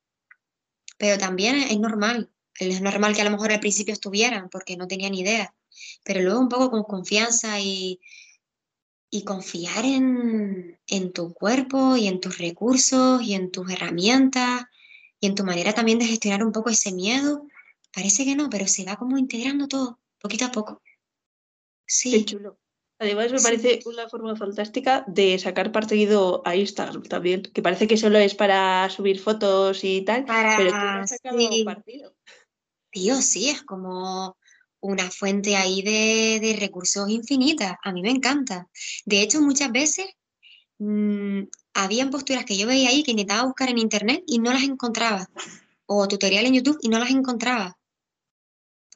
[0.98, 2.32] Pero también es normal.
[2.60, 5.56] Es normal que a lo mejor al principio estuvieran porque no tenían idea.
[6.04, 8.02] Pero luego un poco con confianza y,
[9.10, 14.66] y confiar en, en, tu cuerpo y en tus recursos y en tus herramientas
[15.20, 17.48] y en tu manera también de gestionar un poco ese miedo.
[17.94, 20.82] Parece que no, pero se va como integrando todo, poquito a poco.
[21.86, 22.24] Sí.
[22.26, 22.58] chulo.
[23.02, 27.96] Además, me parece una forma fantástica de sacar partido a Instagram también, que parece que
[27.96, 32.14] solo es para subir fotos y tal, pero tú has sacado partido.
[32.92, 34.36] Tío, sí, es como
[34.82, 37.78] una fuente ahí de, recursos infinitas.
[37.84, 38.68] A mí me encanta.
[39.06, 40.08] De hecho, muchas veces
[40.80, 41.44] mmm,
[41.84, 45.30] habían posturas que yo veía ahí que intentaba buscar en internet y no las encontraba.
[45.86, 47.78] O tutoriales en YouTube y no las encontraba.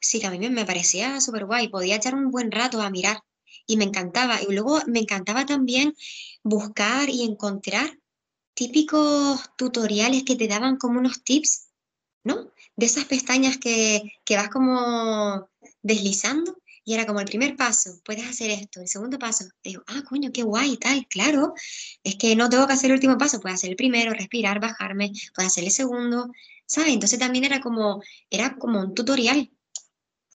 [0.00, 1.68] Sí, que a mí me parecía súper guay.
[1.68, 3.22] Podía echar un buen rato a mirar
[3.66, 4.40] y me encantaba.
[4.42, 5.94] Y luego me encantaba también
[6.42, 7.98] buscar y encontrar
[8.54, 11.68] típicos tutoriales que te daban como unos tips,
[12.22, 12.52] ¿no?
[12.76, 15.48] De esas pestañas que, que vas como
[15.82, 20.02] deslizando y era como el primer paso, puedes hacer esto, el segundo paso, digo, ah,
[20.08, 21.54] coño, qué guay, tal, claro,
[22.02, 25.12] es que no tengo que hacer el último paso, puedo hacer el primero, respirar, bajarme,
[25.34, 26.30] puedo hacer el segundo,
[26.66, 26.92] ¿sabes?
[26.92, 29.50] Entonces también era como, era como un tutorial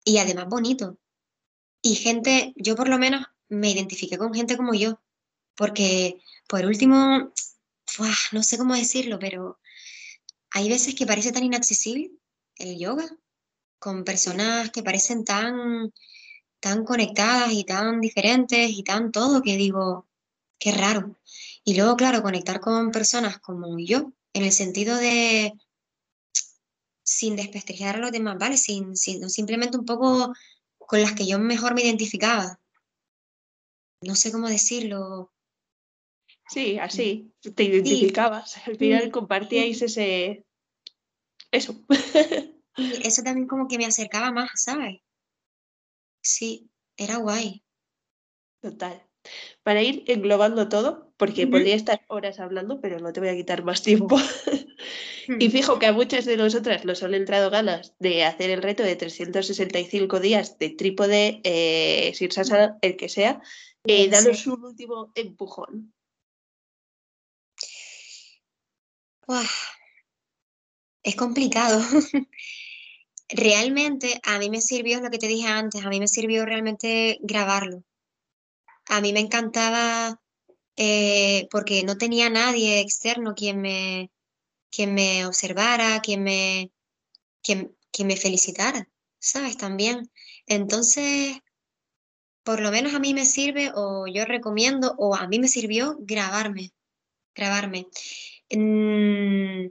[0.03, 0.97] y además bonito.
[1.81, 4.99] Y gente, yo por lo menos me identifiqué con gente como yo,
[5.55, 7.31] porque por último,
[8.31, 9.59] no sé cómo decirlo, pero
[10.51, 12.11] hay veces que parece tan inaccesible
[12.55, 13.07] el yoga,
[13.79, 15.93] con personas que parecen tan,
[16.59, 20.07] tan conectadas y tan diferentes y tan todo que digo,
[20.59, 21.17] qué raro.
[21.63, 25.53] Y luego, claro, conectar con personas como yo, en el sentido de,
[27.03, 28.57] sin desprestigiar a los demás, ¿vale?
[28.57, 30.33] Sin, sin, simplemente un poco
[30.77, 32.59] con las que yo mejor me identificaba.
[34.01, 35.31] No sé cómo decirlo.
[36.49, 38.57] Sí, así, te identificabas.
[38.67, 40.45] Al final compartíais ese...
[41.51, 41.75] Eso.
[42.77, 45.01] Y eso también como que me acercaba más, ¿sabes?
[46.21, 47.63] Sí, era guay.
[48.61, 49.05] Total.
[49.63, 53.63] Para ir englobando todo, porque podría estar horas hablando, pero no te voy a quitar
[53.63, 54.17] más tiempo.
[55.27, 55.51] y hmm.
[55.51, 58.95] fijo que a muchas de nosotras nos han entrado ganas de hacer el reto de
[58.95, 63.41] 365 días de trípode, eh, Sirsasa, el que sea.
[63.85, 65.93] Eh, danos un último empujón.
[71.03, 71.81] Es complicado.
[73.29, 77.19] realmente a mí me sirvió lo que te dije antes, a mí me sirvió realmente
[77.21, 77.83] grabarlo.
[78.87, 80.19] A mí me encantaba
[80.75, 84.11] eh, porque no tenía nadie externo quien me,
[84.71, 86.71] quien me observara, quien me,
[87.43, 87.75] quien,
[88.07, 89.57] me felicitara, ¿sabes?
[89.57, 90.09] También.
[90.47, 91.37] Entonces,
[92.43, 95.97] por lo menos a mí me sirve o yo recomiendo o a mí me sirvió
[95.99, 96.71] grabarme,
[97.35, 97.87] grabarme.
[98.51, 99.67] Mm,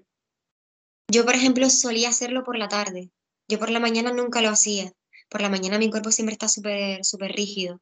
[1.11, 3.11] yo, por ejemplo, solía hacerlo por la tarde.
[3.49, 4.93] Yo por la mañana nunca lo hacía.
[5.29, 7.81] Por la mañana mi cuerpo siempre está súper, súper rígido.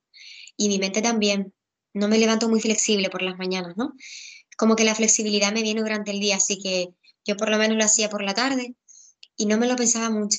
[0.56, 1.52] Y mi mente también.
[1.92, 3.94] No me levanto muy flexible por las mañanas, ¿no?
[4.56, 6.90] Como que la flexibilidad me viene durante el día, así que
[7.24, 8.74] yo por lo menos lo hacía por la tarde
[9.36, 10.38] y no me lo pensaba mucho.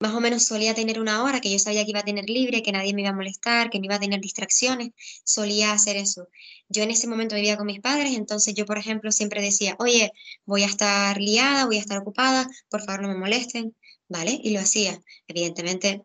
[0.00, 2.62] Más o menos solía tener una hora que yo sabía que iba a tener libre,
[2.62, 4.90] que nadie me iba a molestar, que no iba a tener distracciones.
[5.24, 6.28] Solía hacer eso.
[6.68, 10.12] Yo en ese momento vivía con mis padres, entonces yo, por ejemplo, siempre decía, oye,
[10.44, 13.74] voy a estar liada, voy a estar ocupada, por favor no me molesten.
[14.08, 14.38] ¿Vale?
[14.42, 15.00] Y lo hacía.
[15.26, 16.02] Evidentemente,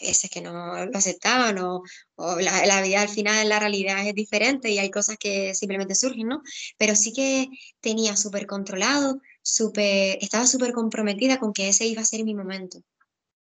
[0.00, 1.82] hay veces que no lo aceptaban o,
[2.16, 6.42] la, vida al final, la realidad es diferente y hay cosas que simplemente surgen, ¿no?
[6.78, 7.48] Pero sí que
[7.80, 12.82] tenía súper controlado, super, estaba súper comprometida con que ese iba a ser mi momento.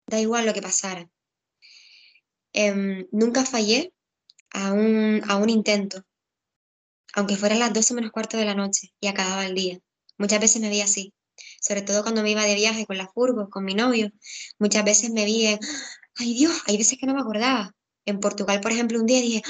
[0.07, 1.09] Da igual lo que pasara.
[2.53, 3.93] Em, nunca fallé
[4.51, 6.03] a un, a un intento,
[7.13, 9.79] aunque fueran las 12 menos cuarto de la noche y acababa el día.
[10.17, 11.13] Muchas veces me veía así
[11.59, 14.11] sobre todo cuando me iba de viaje con la furgo, con mi novio.
[14.59, 15.59] Muchas veces me vi en,
[16.15, 17.73] ay Dios, hay veces que no me acordaba.
[18.05, 19.41] En Portugal, por ejemplo, un día dije,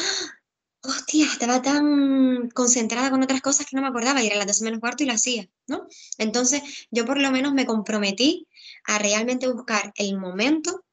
[0.81, 4.63] hostia, estaba tan concentrada con otras cosas que no me acordaba y era las 12
[4.63, 5.87] menos cuarto y lo hacía, ¿no?
[6.17, 8.47] Entonces, yo por lo menos me comprometí
[8.85, 10.85] a realmente buscar el momento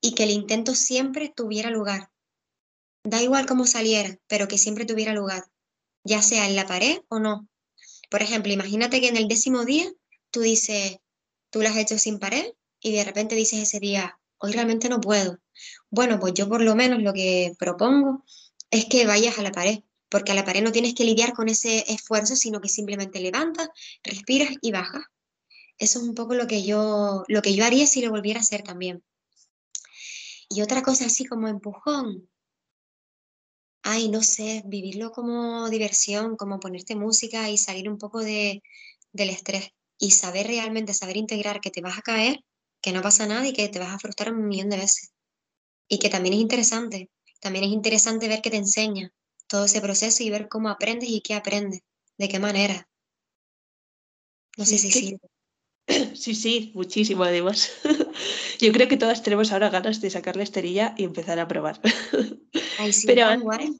[0.00, 2.10] y que el intento siempre tuviera lugar.
[3.04, 5.44] Da igual cómo saliera, pero que siempre tuviera lugar,
[6.04, 7.48] ya sea en la pared o no.
[8.10, 9.90] Por ejemplo, imagínate que en el décimo día
[10.30, 10.98] tú dices,
[11.50, 15.00] tú lo has hecho sin pared y de repente dices ese día, hoy realmente no
[15.00, 15.38] puedo.
[15.90, 18.24] Bueno, pues yo por lo menos lo que propongo
[18.70, 21.48] es que vayas a la pared, porque a la pared no tienes que lidiar con
[21.48, 23.68] ese esfuerzo, sino que simplemente levantas,
[24.02, 25.04] respiras y bajas.
[25.78, 28.42] Eso es un poco lo que yo, lo que yo haría si lo volviera a
[28.42, 29.02] hacer también.
[30.48, 32.28] Y otra cosa así como empujón.
[33.82, 38.62] Ay, no sé, vivirlo como diversión, como ponerte música y salir un poco de,
[39.12, 42.42] del estrés y saber realmente, saber integrar que te vas a caer,
[42.80, 45.12] que no pasa nada y que te vas a frustrar un millón de veces.
[45.88, 49.12] Y que también es interesante, también es interesante ver que te enseña
[49.46, 51.82] todo ese proceso y ver cómo aprendes y qué aprendes,
[52.16, 52.88] de qué manera.
[54.56, 55.20] No sé si sirve.
[56.14, 57.72] Sí, sí, muchísimo además.
[58.60, 61.80] Yo creo que todas tenemos ahora ganas de sacar la esterilla y empezar a probar.
[62.78, 63.76] Ay, sí, Pero guay.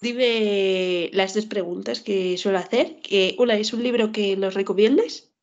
[0.00, 3.00] dime las dos preguntas que suelo hacer.
[3.00, 5.33] Que una es un libro que nos recomiendes.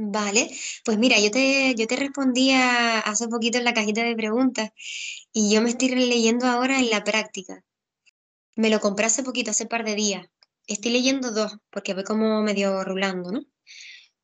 [0.00, 0.48] Vale,
[0.84, 4.70] pues mira, yo te, yo te respondía hace poquito en la cajita de preguntas
[5.32, 7.64] y yo me estoy leyendo ahora en la práctica.
[8.54, 10.26] Me lo compré hace poquito, hace par de días.
[10.68, 13.40] Estoy leyendo dos, porque voy como medio rulando, ¿no?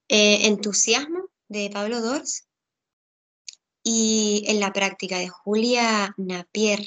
[0.09, 2.47] Eh, Entusiasmo, de Pablo Dors,
[3.83, 6.81] y En la práctica, de Julia Napier.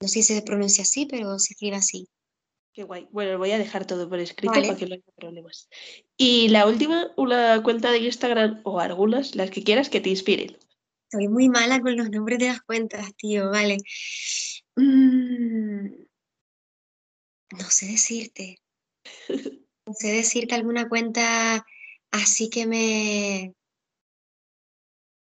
[0.00, 2.08] No sé si se pronuncia así, pero se escribe así.
[2.72, 3.08] Qué guay.
[3.10, 4.68] Bueno, voy a dejar todo por escrito Vale.
[4.68, 5.68] para que no haya problemas.
[6.16, 10.56] Y la última, una cuenta de Instagram o algunas, las que quieras que te inspiren.
[11.10, 13.78] Soy muy mala con los nombres de las cuentas, tío, vale.
[14.76, 15.86] Mm,
[17.58, 18.58] no sé decirte.
[19.86, 21.66] No sé decirte alguna cuenta
[22.12, 23.54] así que me...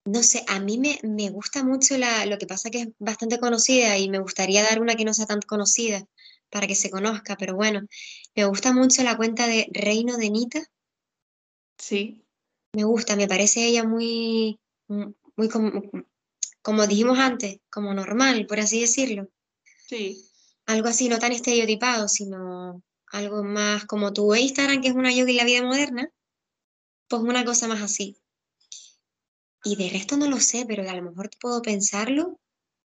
[0.05, 3.39] No sé, a mí me, me gusta mucho la, lo que pasa que es bastante
[3.39, 6.07] conocida y me gustaría dar una que no sea tan conocida
[6.49, 7.81] para que se conozca, pero bueno,
[8.35, 10.61] me gusta mucho la cuenta de Reino de Nita,
[11.77, 12.25] Sí,
[12.73, 15.81] me gusta, me parece ella muy, mm, muy como,
[16.61, 19.29] como dijimos antes, como normal, por así decirlo.
[19.87, 20.23] sí.
[20.65, 25.31] Algo así, no tan estereotipado, sino algo más como tu Instagram, que es una yoga
[25.31, 26.11] y la vida moderna,
[27.07, 28.17] pues una cosa más así.
[29.63, 32.37] Y de resto no lo sé, pero a lo mejor te puedo pensarlo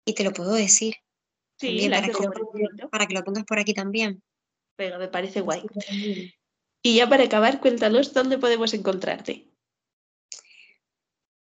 [0.07, 0.95] y te lo puedo decir
[1.59, 2.91] Sí, para que, lo pongas, escrito.
[2.91, 4.23] para que lo pongas por aquí también.
[4.79, 5.63] Venga, me parece guay.
[6.83, 9.51] Y ya para acabar, cuéntanos dónde podemos encontrarte.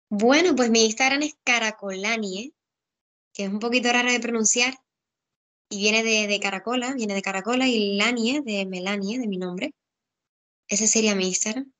[0.08, 2.54] Bueno, pues mi Instagram es Caracolanie,
[3.32, 4.74] que es un poquito raro de pronunciar
[5.68, 9.74] y viene de, de Caracola, viene de Caracola y Lanie, de Melanie, de mi nombre.
[10.68, 11.72] Ese sería mi Instagram.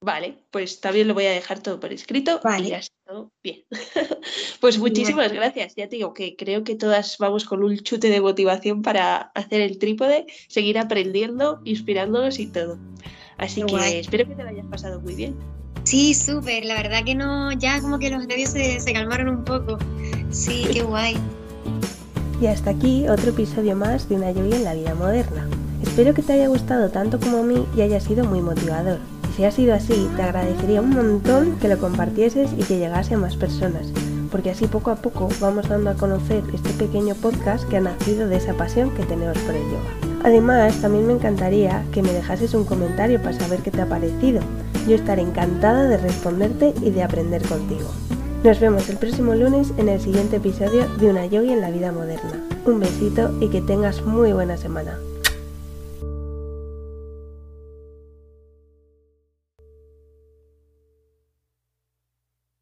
[0.00, 2.68] Vale, pues también lo voy a dejar todo por escrito y Vale.
[2.68, 3.64] ya está todo bien.
[4.60, 5.74] pues muchísimas gracias.
[5.74, 9.60] Ya te digo que creo que todas vamos con un chute de motivación para hacer
[9.60, 12.78] el trípode, seguir aprendiendo, inspirándonos y todo.
[13.38, 15.36] Así que espero que te lo hayas pasado muy bien.
[15.82, 19.44] Sí, súper, la verdad que no, ya como que los nervios se, se calmaron un
[19.44, 19.78] poco.
[20.30, 21.16] Sí, qué guay.
[22.40, 25.48] Y hasta aquí otro episodio más de una lluvia en la vida moderna.
[25.82, 28.98] Espero que te haya gustado tanto como a mí y haya sido muy motivador.
[29.38, 33.18] Si ha sido así, te agradecería un montón que lo compartieses y que llegase a
[33.18, 33.86] más personas,
[34.32, 38.26] porque así poco a poco vamos dando a conocer este pequeño podcast que ha nacido
[38.26, 40.24] de esa pasión que tenemos por el yoga.
[40.24, 44.40] Además, también me encantaría que me dejases un comentario para saber qué te ha parecido.
[44.88, 47.88] Yo estaré encantada de responderte y de aprender contigo.
[48.42, 51.92] Nos vemos el próximo lunes en el siguiente episodio de Una Yogi en la vida
[51.92, 52.42] moderna.
[52.64, 54.98] Un besito y que tengas muy buena semana.